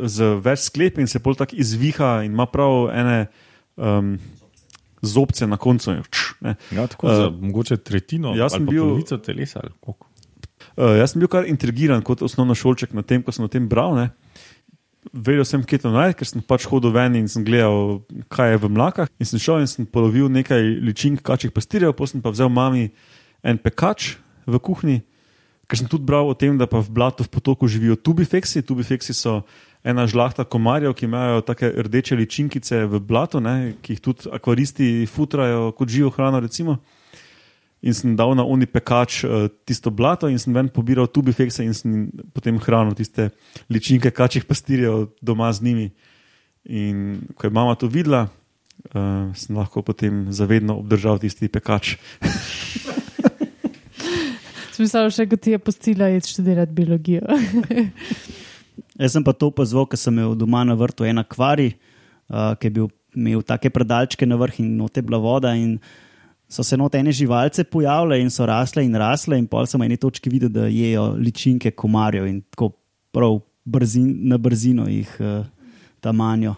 z 0.00 0.34
več 0.42 0.66
sklepi 0.66 1.04
in 1.04 1.10
se 1.10 1.20
pol 1.22 1.36
tako 1.38 1.56
izviha 1.56 2.24
in 2.26 2.32
ima 2.34 2.46
prav 2.50 2.88
ene 2.94 3.18
um, 3.76 4.16
zobce 5.04 5.46
na 5.46 5.56
koncu. 5.60 6.00
Č, 6.10 6.34
ne. 6.42 6.56
Ja, 6.74 6.86
tako 6.90 7.08
za 7.08 7.28
Eh, 7.28 7.30
mogoče 7.30 7.76
tretjino 7.76 8.34
ali 8.34 8.64
bil- 8.64 8.82
polovico 8.82 9.18
telesa. 9.18 9.60
ali 9.62 9.72
koliko. 9.80 10.06
Uh, 10.76 10.96
jaz 10.98 11.12
sem 11.12 11.20
bil 11.20 11.28
kar 11.28 11.46
intrigiran 11.46 12.02
kot 12.02 12.22
osnovnošolček 12.22 12.94
na 12.94 13.02
tem, 13.02 13.22
ko 13.22 13.30
sem 13.32 13.44
o 13.44 13.48
tem 13.48 13.68
bral. 13.68 13.94
Ne. 13.94 14.10
Vedel 15.12 15.44
sem, 15.44 15.62
kje 15.62 15.84
to 15.84 15.90
najti, 15.92 16.18
ker 16.18 16.26
sem 16.26 16.42
pač 16.42 16.64
hodil 16.66 16.90
ven 16.90 17.14
in 17.14 17.28
sem 17.28 17.44
gledal, 17.44 18.02
kaj 18.32 18.56
je 18.56 18.58
v 18.58 18.70
mlakah. 18.72 19.08
In 19.20 19.26
sem 19.28 19.38
šel 19.38 19.60
in 19.60 19.68
sem 19.70 19.86
polovil 19.86 20.26
nekaj 20.32 20.58
ličink 20.80 21.22
kačjih 21.22 21.52
pastirjev, 21.52 21.92
potem 21.94 22.24
pa 22.24 22.32
vzel 22.32 22.48
mami 22.48 22.90
en 23.44 23.58
pekač 23.60 24.16
v 24.48 24.58
kuhinji, 24.58 25.02
Ker 25.64 25.80
sem 25.80 25.88
tudi 25.88 26.04
bral 26.04 26.28
o 26.28 26.34
tem, 26.36 26.58
da 26.60 26.68
pa 26.68 26.76
v 26.84 26.92
blatu 26.92 27.24
v 27.24 27.32
potoku 27.32 27.64
živijo 27.64 27.96
tubifeksi. 27.96 28.60
Tubifeksi 28.60 29.14
so 29.16 29.48
ena 29.84 30.06
žlahta 30.08 30.44
komarjev, 30.48 30.94
ki 30.96 31.04
imajo 31.04 31.42
take 31.44 31.68
rdeče 31.68 32.16
ličinkice 32.16 32.84
v 32.88 33.00
blatu, 33.04 33.40
ne, 33.44 33.74
ki 33.84 33.92
jih 33.96 34.00
tudi 34.00 34.30
akvaristi 34.32 35.06
futrajo 35.10 35.72
kot 35.76 35.92
živo 35.92 36.10
hrano. 36.14 36.40
Recimo. 36.40 36.78
In 37.84 37.92
sem 37.92 38.14
dal 38.16 38.32
na 38.32 38.46
oni 38.48 38.64
pekač 38.64 39.24
uh, 39.24 39.50
tisto 39.68 39.92
blato, 39.92 40.30
in 40.32 40.40
sem 40.40 40.54
ven 40.56 40.70
pobiral 40.72 41.04
tubifekse, 41.04 41.60
in 41.66 41.76
sem 41.76 42.08
potem 42.32 42.56
hranil 42.56 42.96
tiste 42.96 43.28
ličinke, 43.68 44.08
kačjih 44.08 44.48
pastirjev 44.48 45.10
doma 45.20 45.52
z 45.52 45.68
njimi. 45.68 45.90
In 46.64 47.28
ko 47.36 47.44
je 47.44 47.52
mama 47.52 47.76
to 47.76 47.90
videla, 47.92 48.30
uh, 48.88 49.28
sem 49.36 49.52
lahko 49.52 49.84
potem 49.84 50.32
zavedno 50.32 50.78
obdržal 50.80 51.20
tisti 51.20 51.52
pekač. 51.52 51.98
Smisel 54.74 55.12
še, 55.12 55.28
kot 55.28 55.44
ti 55.44 55.52
je 55.52 55.60
postila, 55.60 56.08
je 56.08 56.24
študirati 56.24 56.72
biologijo. 56.72 57.28
Jaz 58.98 59.14
sem 59.14 59.24
pa 59.24 59.34
to 59.34 59.50
opazoval, 59.50 59.86
ker 59.86 59.98
sem 59.98 60.14
imel 60.14 60.34
doma 60.38 60.64
na 60.66 60.74
vrtu 60.78 61.06
en 61.06 61.22
akvarij, 61.22 61.74
uh, 62.30 62.54
ki 62.58 62.70
je 62.70 62.74
bil, 62.78 62.90
imel 63.14 63.44
take 63.46 63.70
predalčke 63.70 64.26
na 64.26 64.38
vrh 64.40 64.60
in 64.62 64.74
note 64.78 65.02
bila 65.02 65.20
voda. 65.22 65.54
In 65.54 65.78
so 66.48 66.62
se 66.62 66.78
not 66.78 66.94
ene 66.94 67.14
živalce 67.14 67.64
pojavile 67.70 68.20
in 68.22 68.30
so 68.30 68.46
rasle 68.46 68.84
in 68.84 68.94
rasle, 68.98 69.38
in 69.38 69.46
pol 69.50 69.66
sem 69.70 69.82
na 69.82 69.88
eni 69.88 69.98
točki 70.00 70.30
videl, 70.30 70.50
da 70.50 70.66
jejo 70.70 71.12
ličinke 71.18 71.74
komarjev 71.74 72.28
in 72.30 72.42
tako 72.50 72.72
prav 73.14 73.40
brzin, 73.64 74.10
na 74.28 74.38
brzino 74.38 74.88
jih 74.90 75.16
uh, 75.20 75.42
tam 76.00 76.22
manjo. 76.22 76.54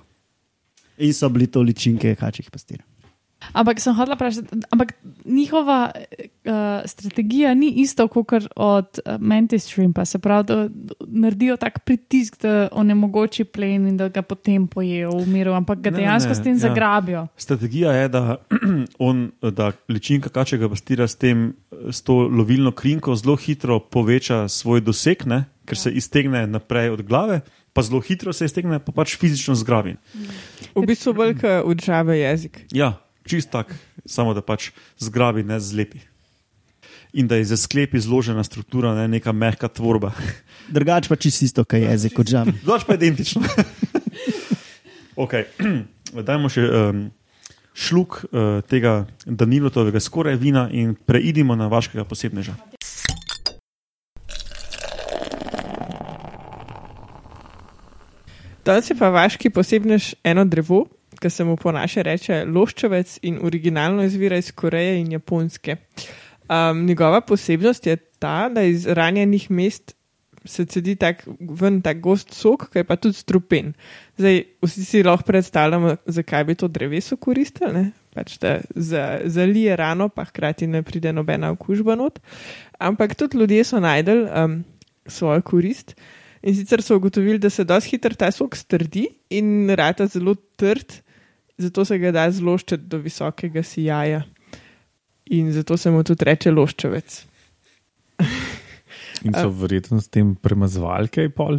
In 0.99 1.13
so 1.13 1.29
bili 1.29 1.47
to 1.47 1.61
ličinke 1.61 2.15
kačjih 2.17 2.51
pastirjev. 2.51 2.86
Ampak 3.53 3.81
sem 3.81 3.95
hodila 3.95 4.17
vprašati, 4.17 4.49
ampak 4.71 4.93
njihova 5.25 5.91
uh, 5.93 6.53
strategija 6.85 7.55
ni 7.55 7.71
ista 7.81 8.09
kot 8.09 8.33
od 8.57 8.99
uh, 8.99 9.21
Mantis 9.21 9.65
Shrimpa, 9.65 10.05
se 10.05 10.19
pravi, 10.19 10.45
da 10.45 10.69
naredijo 11.07 11.57
tak 11.57 11.79
pritisk, 11.85 12.41
da 12.43 12.69
onemogoči 12.73 13.45
plen 13.45 13.89
in 13.89 13.97
da 13.97 14.09
ga 14.09 14.23
potem 14.23 14.67
pojejo 14.67 15.11
v 15.19 15.29
miru, 15.29 15.53
ampak 15.53 15.81
ga 15.81 15.91
Ne, 15.91 15.99
dejansko 15.99 16.29
ne, 16.29 16.35
s 16.35 16.43
tem 16.43 16.53
ja. 16.53 16.59
zagrabijo. 16.59 17.27
Strategija 17.37 17.93
je, 17.93 18.09
da, 18.09 18.37
on, 19.09 19.31
da 19.41 19.73
ličinka 19.89 20.29
kačjega 20.29 20.69
pastira 20.69 21.09
s, 21.09 21.17
tem, 21.17 21.53
s 21.91 22.03
to 22.03 22.27
lovilno 22.29 22.73
krinko 22.73 23.15
zelo 23.17 23.37
hitro 23.37 23.79
poveča 23.81 24.49
svoj 24.49 24.81
doseg, 24.81 25.27
ne? 25.27 25.45
ker 25.67 25.79
se 25.79 25.91
iztegne 25.91 26.45
naprej 26.47 26.93
od 26.95 27.03
glave, 27.03 27.41
pa 27.73 27.83
zelo 27.83 28.01
hitro 28.01 28.33
se 28.33 28.47
iztegne, 28.47 28.79
pa 28.79 28.93
pač 28.95 29.17
fizično 29.19 29.55
zgrabi. 29.59 29.97
V 30.75 30.85
bistvu 30.87 31.13
velika 31.13 31.63
udžave 31.67 32.19
jezik. 32.21 32.61
Ja, 32.71 32.95
čist 33.27 33.51
tak, 33.51 33.75
samo 34.07 34.35
da 34.35 34.43
pač 34.45 34.71
zgrabi, 35.03 35.45
ne 35.47 35.59
zlepi. 35.61 36.01
In 37.17 37.29
da 37.29 37.39
je 37.41 37.49
za 37.49 37.57
sklepi 37.57 38.01
zložena 38.01 38.45
struktura, 38.45 38.95
ne 38.95 39.09
neka 39.09 39.33
mehka 39.33 39.69
tvorba. 39.69 40.13
Drugače 40.75 41.09
pa 41.09 41.17
čisto 41.17 41.45
isto, 41.45 41.65
kaj 41.65 41.81
je 41.81 41.91
jezik 41.91 42.17
kot 42.17 42.31
žam. 42.31 42.53
Drugač 42.65 42.87
pa 42.87 42.95
identično. 42.95 43.43
okay. 45.25 45.49
Dajmo 46.29 46.49
še 46.49 46.65
um, 46.65 47.01
šluk 47.77 48.23
uh, 48.25 48.63
tega 48.71 49.05
Danilotovega 49.27 50.01
skoraj 50.01 50.39
vina 50.41 50.69
in 50.73 50.95
preidimo 50.95 51.57
na 51.59 51.69
vaškega 51.69 52.07
posebneža. 52.09 52.57
Danes 58.67 58.89
je 58.91 58.97
pa 58.99 59.13
vaški 59.15 59.51
posebnež 59.55 60.17
eno 60.27 60.43
drevo, 60.45 60.89
ki 61.27 61.31
se 61.31 61.45
mu 61.45 61.57
po 61.57 61.73
naše 61.75 62.03
reče 62.07 62.45
loščevec 62.47 63.19
in 63.27 63.41
originalno 63.43 64.05
izvira 64.07 64.39
iz 64.39 64.53
Koreje 64.55 65.01
in 65.01 65.13
Japonske. 65.13 65.77
Um, 66.47 66.85
njegova 66.87 67.21
posebnost 67.21 67.87
je 67.87 67.97
ta, 67.97 68.49
da 68.49 68.63
iz 68.63 68.87
ranjenih 68.87 69.51
mest 69.51 69.97
se 70.47 70.65
cedi 70.65 70.95
tak, 70.97 71.25
ven 71.41 71.81
tak 71.83 71.99
gost 72.01 72.31
sok, 72.35 72.69
ki 72.71 72.79
je 72.79 72.87
pa 72.87 72.97
tudi 72.97 73.19
strupen. 73.19 73.73
Zdaj, 74.19 74.45
vsi 74.63 74.85
si 74.87 75.03
lahko 75.03 75.27
predstavljamo, 75.27 75.97
zakaj 76.07 76.45
bi 76.45 76.55
to 76.55 76.69
dreveso 76.69 77.17
koristili. 77.17 77.73
ne. 77.73 77.91
Pač 78.15 78.39
da 78.41 78.61
za, 78.75 79.21
zalije 79.25 79.75
rano, 79.77 80.09
pa 80.09 80.25
hkrati 80.25 80.67
ne 80.71 80.85
pride 80.87 81.13
nobena 81.13 81.51
okužba 81.51 81.99
not. 81.99 82.21
Ampak 82.79 83.17
tudi 83.19 83.39
ljudje 83.39 83.65
so 83.65 83.81
najdel 83.83 84.23
um, 84.31 84.63
svojo 85.07 85.43
korist. 85.43 85.97
In 86.43 86.55
sicer 86.55 86.83
so 86.83 86.97
ugotovili, 86.97 87.39
da 87.43 87.51
se 87.51 87.65
dosti 87.65 87.97
hitro 87.97 88.15
ta 88.15 88.31
sok 88.31 88.57
strdi 88.57 89.09
in 89.35 89.69
rata 89.75 90.07
zelo 90.07 90.37
trd, 90.57 91.03
zato 91.59 91.85
se 91.85 91.99
ga 91.99 92.13
da 92.15 92.27
zloščiti 92.31 92.89
do 92.91 93.01
visokega 93.03 93.63
sijaja. 93.63 94.23
In 95.35 95.51
zato 95.53 95.77
se 95.77 95.91
mu 95.91 96.05
tudi 96.07 96.25
reče 96.25 96.53
loščevec. 96.55 97.17
In 99.27 99.35
so 99.35 99.49
verjetno 99.51 99.99
s 100.01 100.13
tem 100.13 100.35
premazovali 100.39 101.11
kaj 101.11 101.33
pol. 101.35 101.59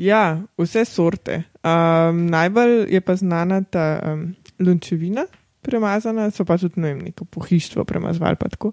Ja, 0.00 0.42
vse 0.58 0.84
sorte. 0.88 1.42
Um, 1.62 2.26
najbolj 2.30 2.86
je 2.92 3.00
pa 3.04 3.16
znana 3.18 3.62
ta 3.62 3.86
um, 4.06 4.24
lunčevina, 4.62 5.26
premazana, 5.62 6.30
so 6.34 6.46
pa 6.46 6.58
tudi 6.58 6.82
ne 6.82 6.92
vem, 6.92 7.04
neko 7.08 7.24
pohištvo 7.24 7.84
tako. 7.84 8.72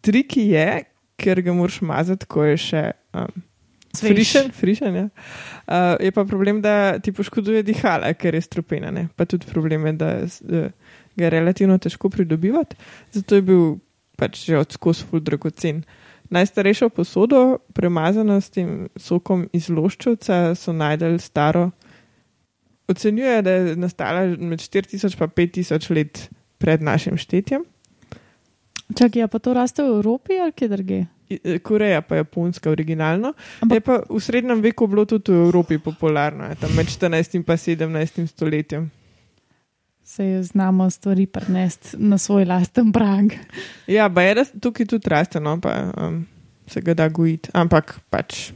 Triki 0.00 0.48
je, 0.52 0.84
ker 1.16 1.42
ga 1.42 1.52
moraš 1.56 1.80
mazati, 1.80 2.26
ko 2.26 2.44
je 2.44 2.56
še 2.56 2.82
um, 3.16 3.42
Svež. 3.96 4.12
frišen. 4.12 4.50
frišen 4.52 4.96
ja. 4.96 5.06
uh, 5.08 5.96
je 6.00 6.12
pa 6.12 6.24
problem, 6.24 6.60
da 6.62 6.98
ti 6.98 7.12
poškoduje 7.12 7.62
dihala, 7.66 8.12
ker 8.14 8.34
je 8.34 8.44
strupena. 8.44 8.90
Ne? 8.90 9.08
Pa 9.16 9.24
tudi 9.24 9.48
problem 9.50 9.86
je, 9.86 9.92
da 9.92 10.10
da 10.40 10.68
ga 11.16 11.24
je 11.24 11.30
relativno 11.30 11.78
težko 11.78 12.10
pridobivati. 12.10 12.76
Zato 13.12 13.34
je 13.34 13.42
bil 13.42 13.64
pač 14.16 14.44
že 14.46 14.58
od 14.58 14.72
skozi 14.72 15.04
ful 15.08 15.20
dragocen. 15.20 15.84
Najstarejšo 16.30 16.88
posodo, 16.90 17.58
premazano 17.72 18.40
s 18.40 18.50
tem 18.50 18.88
sokom 18.98 19.46
iz 19.54 19.68
loščevca, 19.70 20.56
so 20.58 20.74
najdel 20.74 21.20
staro. 21.22 21.70
Ocenjuje, 22.90 23.42
da 23.42 23.50
je 23.50 23.76
nastala 23.78 24.26
med 24.38 24.60
4000 24.62 25.14
in 25.14 25.30
5000 25.36 25.94
let 25.94 26.28
pred 26.58 26.82
našim 26.82 27.16
štetjem. 27.16 27.64
Čakaj, 28.94 29.22
a 29.22 29.28
pa 29.28 29.38
to 29.38 29.50
raste 29.50 29.82
v 29.82 29.98
Evropi 29.98 30.38
ali 30.38 30.52
kje 30.52 30.68
drugje? 30.68 31.06
Eh, 31.30 31.58
Koreja 31.58 32.02
pa 32.02 32.16
japonska 32.16 32.70
originalno. 32.70 33.34
Ampak- 33.60 33.74
Je 33.74 33.80
pa 33.80 33.94
v 34.08 34.20
srednjem 34.20 34.60
veku 34.62 34.86
bilo 34.86 35.04
tudi 35.04 35.32
v 35.32 35.42
Evropi 35.42 35.78
popularno, 35.78 36.54
tam 36.54 36.70
med 36.74 36.86
14 36.86 37.34
in 37.34 37.42
pa 37.42 37.56
17 37.56 38.26
stoletjem. 38.26 38.90
Se 40.02 40.24
je 40.24 40.42
znamo 40.42 40.90
stvari 40.90 41.26
prenesti 41.26 41.96
na 41.98 42.18
svoj 42.18 42.44
lasten 42.44 42.92
prag. 42.92 43.34
Ja, 43.86 44.06
pa 44.06 44.22
je 44.22 44.34
res 44.34 44.52
tukaj 44.54 44.86
tudi 44.86 45.08
raste, 45.08 45.40
no, 45.40 45.58
pa 45.60 45.90
um, 45.98 46.26
se 46.66 46.80
ga 46.80 46.94
da 46.94 47.08
gojiti, 47.08 47.50
ampak 47.52 47.98
pač 48.10 48.52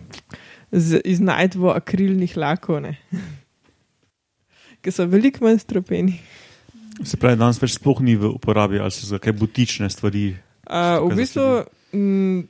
z 0.71 1.01
iznajdvo 1.05 1.75
akrilnih 1.75 2.37
lakov, 2.37 2.87
ki 4.83 4.91
so 4.91 5.07
veliko 5.07 5.43
manj 5.45 5.59
stropeni. 5.59 6.21
Se 7.05 7.17
pravi, 7.17 7.39
danes 7.41 7.61
več 7.63 7.79
sploh 7.79 8.01
ni 8.05 8.17
v 8.21 8.31
uporabi, 8.35 8.81
ali 8.83 8.93
so 8.93 9.09
za 9.09 9.21
kaj 9.23 9.35
butične 9.41 9.89
stvari. 9.93 10.35
Uh, 10.69 11.01
v 11.09 11.17
bistvu, 11.19 11.47
mm, 11.97 12.41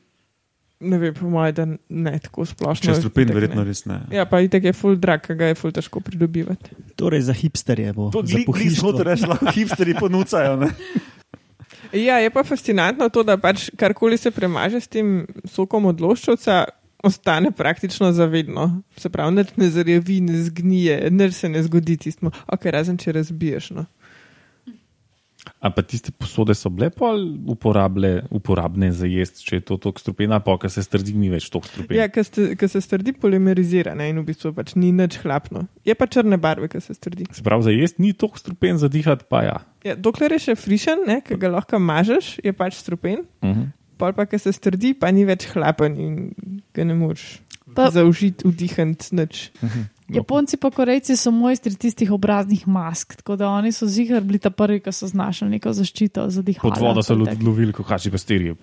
ne 0.91 0.99
vem, 0.99 1.15
po 1.15 1.31
mojem, 1.31 1.55
da 1.55 1.67
ne 1.69 2.15
tako 2.25 2.47
splošno. 2.49 2.89
Če 2.89 2.97
strupen, 2.99 3.29
itak 3.29 3.39
verjetno 3.39 3.63
ne. 3.63 3.69
res 3.69 3.85
ne. 3.87 4.01
Ja, 4.15 4.27
pa 4.29 4.43
itek 4.45 4.71
je 4.71 4.75
full 4.77 4.99
drag, 5.01 5.23
ki 5.25 5.37
ga 5.39 5.53
je 5.53 5.59
full 5.61 5.75
težko 5.77 6.03
pridobivati. 6.05 6.75
Torej 7.01 7.29
za 7.29 7.37
hipsterje 7.37 7.95
bo. 7.97 8.11
To 8.15 8.25
za 8.27 8.41
je 8.41 8.45
pohištvo. 8.49 8.93
zelo 8.97 9.07
reči, 9.07 9.29
lahko 9.31 9.53
hipsteri 9.57 9.97
ponucajo. 9.99 10.59
Ne? 10.65 10.73
Ja, 11.97 12.19
je 12.23 12.31
pa 12.31 12.45
fascinantno 12.47 13.09
to, 13.11 13.25
da 13.27 13.39
pač 13.41 13.69
karkoli 13.79 14.19
se 14.19 14.31
premaže 14.35 14.81
s 14.81 14.91
tem 14.91 15.25
sokom 15.49 15.89
odloščovca, 15.91 16.65
ostane 17.03 17.51
praktično 17.51 18.13
zavedno. 18.13 18.83
Se 18.97 19.11
pravi, 19.11 19.47
ne 19.57 19.71
zarjavi, 19.71 20.21
ne 20.21 20.43
zgnije, 20.45 21.11
nič 21.11 21.35
se 21.35 21.49
ne 21.49 21.63
zgodi 21.67 21.97
tistmu, 21.97 22.31
ok, 22.47 22.69
razen 22.71 22.99
če 23.01 23.17
razbiješ. 23.17 23.71
No. 23.79 23.87
A 25.61 25.71
pa 25.73 25.83
tiste 25.85 26.13
posode 26.13 26.55
so 26.57 26.71
bile 26.73 26.91
pol 26.93 27.21
uporable, 27.49 28.23
uporabne 28.35 28.91
za 28.93 29.09
jesti, 29.09 29.45
če 29.45 29.59
je 29.61 29.65
to 29.71 29.79
tako 29.81 30.03
strupena, 30.03 30.41
pa 30.45 30.57
ker 30.61 30.73
se 30.73 30.85
strdi, 30.85 31.15
ni 31.17 31.31
več 31.33 31.49
tako 31.53 31.69
strupena. 31.69 32.03
Ja, 32.03 32.09
ker 32.11 32.69
se 32.73 32.83
strdi 32.85 33.15
polimerizira 33.17 33.95
ne, 33.99 34.11
in 34.13 34.21
v 34.21 34.27
bistvu 34.31 34.53
pač 34.57 34.75
ni 34.79 34.93
nič 34.97 35.21
hlapno. 35.25 35.67
Je 35.87 35.97
pa 35.97 36.09
črne 36.11 36.41
barve, 36.41 36.71
ki 36.73 36.83
se 36.85 36.97
strdi. 36.97 37.29
Se 37.37 37.45
pravi, 37.47 37.69
za 37.69 37.75
jesti 37.75 38.05
ni 38.05 38.15
tako 38.17 38.41
strupen, 38.41 38.81
za 38.81 38.89
dihati 38.93 39.29
pa 39.29 39.45
ja. 39.47 39.59
Ja, 39.87 39.97
dokler 39.97 40.37
je 40.37 40.51
še 40.51 40.57
frišen, 40.61 41.07
ki 41.25 41.39
ga 41.41 41.53
lahko 41.57 41.81
mažeš, 41.81 42.39
je 42.45 42.53
pač 42.57 42.81
strupen. 42.81 43.25
Uh 43.45 43.55
-huh. 43.55 43.69
Pol 44.01 44.13
pa, 44.17 44.25
ki 44.27 44.39
se 44.41 44.53
strdi, 44.53 44.95
pa 44.95 45.11
ni 45.13 45.25
več 45.29 45.47
hlapen 45.53 45.97
in 46.01 46.15
ga 46.75 46.85
ne 46.85 46.95
moreš 46.95 47.41
Pa- 47.75 47.91
zaužiti, 47.91 48.49
vdihati 48.49 49.15
nič. 49.15 49.51
Japonci 50.15 50.57
pa 50.57 50.71
Korejci 50.71 51.17
so 51.17 51.31
mojstri 51.31 51.75
tistih 51.75 52.11
obraznih 52.13 52.67
mask, 52.69 53.17
tako 53.17 53.37
da 53.37 53.49
oni 53.49 53.73
so 53.73 53.87
zihar 53.87 54.25
bili 54.27 54.39
ta 54.39 54.51
prvi, 54.51 54.81
ki 54.83 54.93
so 54.93 55.07
znašli 55.07 55.49
neko 55.49 55.73
zaščito 55.73 56.27
za 56.31 56.43
dihanje. 56.43 56.75
Pod 56.75 56.83
vodo 56.83 57.03
so 57.07 57.15
lovili, 57.15 57.73
kot 57.73 57.87
kači 57.87 58.11
pastirji. 58.11 58.57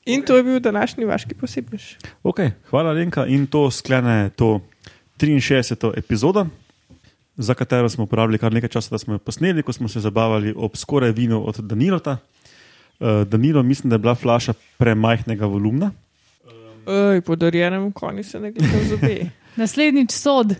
In 0.05 0.21
to 0.21 0.37
je 0.37 0.43
bil 0.43 0.59
današnji 0.59 1.05
vaški 1.05 1.33
posebnež. 1.33 1.95
Okay, 2.23 2.51
hvala, 2.69 2.91
Lenka. 2.93 3.25
In 3.25 3.47
to 3.47 3.71
sklene 3.71 4.29
to 4.37 4.59
63. 5.17 5.97
epizodo, 5.97 6.45
za 7.37 7.53
katero 7.53 7.89
smo 7.89 8.03
uporabili 8.03 8.37
kar 8.37 8.53
nekaj 8.53 8.69
časa, 8.69 8.93
da 8.93 8.97
smo 9.01 9.13
jo 9.13 9.19
posneli, 9.19 9.63
ko 9.63 9.73
smo 9.73 9.89
se 9.89 9.99
zabavali 9.99 10.53
ob 10.57 10.77
skoraj 10.77 11.11
vinu 11.11 11.41
od 11.47 11.57
Danilota. 11.57 12.17
Uh, 12.99 13.23
Danilo, 13.27 13.63
mislim, 13.63 13.89
da 13.89 13.95
je 13.95 13.99
bila 13.99 14.15
flaša 14.15 14.53
premajhnega 14.77 15.45
volumna. 15.45 15.91
Ej, 16.87 17.21
podarjenem 17.21 17.91
konju 17.91 18.23
se 18.23 18.39
ne 18.39 18.51
gleda 18.51 18.83
zobe. 18.89 19.29
Naslednjič 19.61 20.11
sod. 20.11 20.55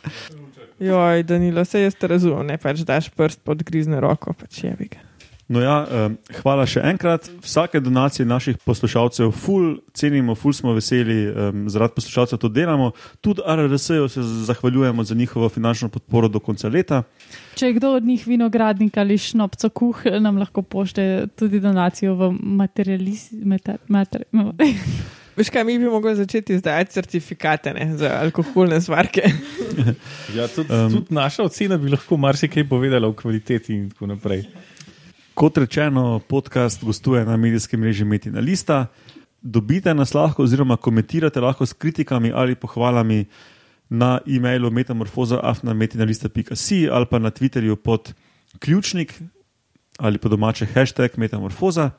Joj, 0.78 1.22
Danilo, 1.22 1.64
se 1.64 1.80
jaz 1.80 1.94
te 1.94 2.06
razumem, 2.06 2.46
ne 2.46 2.58
pač 2.60 2.84
daš 2.84 3.08
prst 3.08 3.40
pod 3.44 3.62
grizne 3.64 4.00
roko, 4.00 4.32
pač 4.36 4.64
je 4.64 4.74
bi 4.78 4.88
ga. 4.92 5.04
No 5.46 5.60
ja, 5.62 5.76
um, 5.86 6.16
hvala 6.40 6.64
še 6.66 6.80
enkrat. 6.88 7.28
Vsake 7.44 7.78
donacije 7.78 8.26
naših 8.26 8.56
poslušalcev, 8.66 9.30
ful 9.30 9.76
cenimo, 9.94 10.34
ful 10.34 10.54
smo 10.56 10.72
veseli, 10.74 11.20
um, 11.30 11.68
zaradi 11.70 11.94
poslušalcev 12.00 12.40
to 12.42 12.50
delamo. 12.50 12.90
Tudi 13.22 13.44
RRS-ju 13.46 14.08
se 14.10 14.24
zahvaljujemo 14.48 15.04
za 15.06 15.14
njihovo 15.14 15.48
finančno 15.48 15.88
podporo 15.88 16.28
do 16.28 16.42
konca 16.42 16.68
leta. 16.68 17.04
Če 17.54 17.70
je 17.70 17.76
kdo 17.78 17.92
od 18.00 18.04
njih 18.04 18.26
vinogradnik 18.26 18.98
ali 18.98 19.18
šnopco 19.22 19.70
kuh, 19.70 20.02
nam 20.18 20.42
lahko 20.42 20.66
pošte 20.66 21.28
tudi 21.38 21.62
donacijo 21.62 22.18
v 22.18 22.32
materializem. 22.34 23.46
Mater, 23.46 23.78
mater, 23.86 24.26
Veš 25.36 25.50
kaj, 25.52 25.64
mi 25.64 25.78
bi 25.78 25.84
mogli 25.84 26.14
začeti 26.16 26.54
izdajati 26.54 26.92
certifikate 26.92 27.74
ne, 27.74 27.96
za 27.96 28.18
alkoholne 28.22 28.80
svarke. 28.80 29.22
Ja, 30.36 30.48
tudi, 30.48 30.72
um, 30.72 30.92
tudi 30.92 31.14
naša 31.14 31.42
ocena 31.42 31.76
bi 31.76 31.90
lahko 31.92 32.16
marsikaj 32.16 32.68
povedala 32.68 33.08
o 33.08 33.12
kvaliteti 33.12 33.74
in 33.74 33.90
tako 33.90 34.06
naprej. 34.06 34.44
Kot 35.34 35.58
rečeno, 35.58 36.20
podcast 36.28 36.84
gostuje 36.84 37.24
na 37.24 37.36
medijskem 37.36 37.80
mreži 37.80 38.04
Metina 38.04 38.40
Lista. 38.40 38.86
Dobite 39.42 39.94
nas 39.94 40.14
lahko, 40.14 40.42
oziroma 40.42 40.76
komentirate 40.76 41.40
lahko 41.40 41.66
s 41.66 41.72
kritikami 41.72 42.32
ali 42.34 42.54
pohvalami 42.54 43.24
na 43.88 44.20
e-mailu 44.26 44.70
metamorfoza.afnametinalista.si 44.70 46.88
ali 46.92 47.06
pa 47.10 47.18
na 47.18 47.30
Twitterju 47.30 47.76
pod 47.76 48.14
ključnik 48.58 49.20
ali 49.98 50.18
pa 50.18 50.28
domače 50.28 50.66
hashtag 50.66 51.10
metamorfoza 51.16 51.90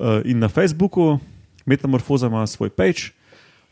uh, 0.00 0.06
in 0.24 0.38
na 0.38 0.48
Facebooku. 0.48 1.18
Metamorfoza 1.66 2.26
ima 2.26 2.46
svoj 2.46 2.70
page. 2.70 3.12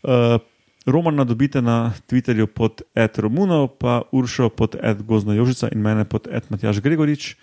Uh, 0.02 0.40
Romana 0.86 1.24
dobite 1.24 1.62
na 1.62 1.92
Twitterju 2.10 2.46
pod 2.46 2.82
Ed 2.94 3.18
Romuno, 3.18 3.66
pa 3.66 4.02
Uršo 4.12 4.48
pod 4.48 4.76
Ed 4.82 5.02
Gozno 5.02 5.32
Jožica 5.32 5.68
in 5.72 5.80
mene 5.80 6.04
pod 6.04 6.28
Ed 6.30 6.42
Matjaš 6.48 6.80
Gregorič. 6.80 7.36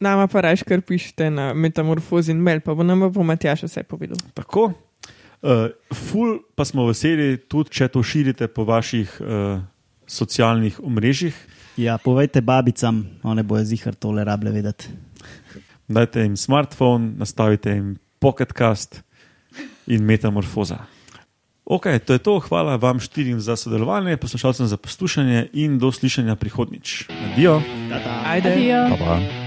Nama 0.00 0.26
pa 0.26 0.40
rajš, 0.40 0.64
kar 0.66 0.82
pišete 0.82 1.30
na 1.30 1.52
metamorfozi 1.54 2.32
in 2.34 2.42
mail, 2.42 2.60
pa 2.60 2.74
bo 2.74 2.82
nam 2.82 3.06
bo 3.12 3.22
Matjaš 3.22 3.62
vse 3.68 3.84
povedal. 3.86 4.18
Tako. 4.34 4.72
Uh, 5.44 5.70
ful 5.94 6.40
pa 6.56 6.64
smo 6.64 6.88
veseli, 6.88 7.36
tudi 7.36 7.70
če 7.70 7.88
to 7.92 8.02
širite 8.02 8.48
po 8.48 8.64
vaših 8.64 9.20
uh, 9.20 9.60
socialnih 10.06 10.80
omrežjih. 10.82 11.36
Ja, 11.76 11.98
povejte 11.98 12.40
babicam, 12.40 13.04
one 13.22 13.42
bojo 13.42 13.64
zihar 13.64 13.94
tole 13.94 14.24
rable 14.24 14.50
vedeti. 14.50 14.88
Dajte 15.88 16.24
jim 16.24 16.36
smartphone, 16.36 17.12
nastavite 17.20 17.70
jim 17.70 17.96
pocketcast 18.18 19.02
in 19.86 20.04
metamorfoza. 20.04 20.86
Ok, 21.64 21.86
to 22.04 22.12
je 22.12 22.18
to. 22.18 22.38
Hvala 22.38 22.76
vam 22.76 23.00
štirim 23.00 23.40
za 23.40 23.56
sodelovanje, 23.56 24.16
poslušalcem 24.16 24.66
za 24.66 24.76
poslušanje 24.76 25.48
in 25.52 25.78
do 25.78 25.92
slišanja 25.92 26.36
prihodnič. 26.36 27.08
Adijo. 27.32 27.62
Ajde. 28.26 28.52
Adijo. 28.52 28.86
Pa 28.90 29.04
pa. 29.04 29.43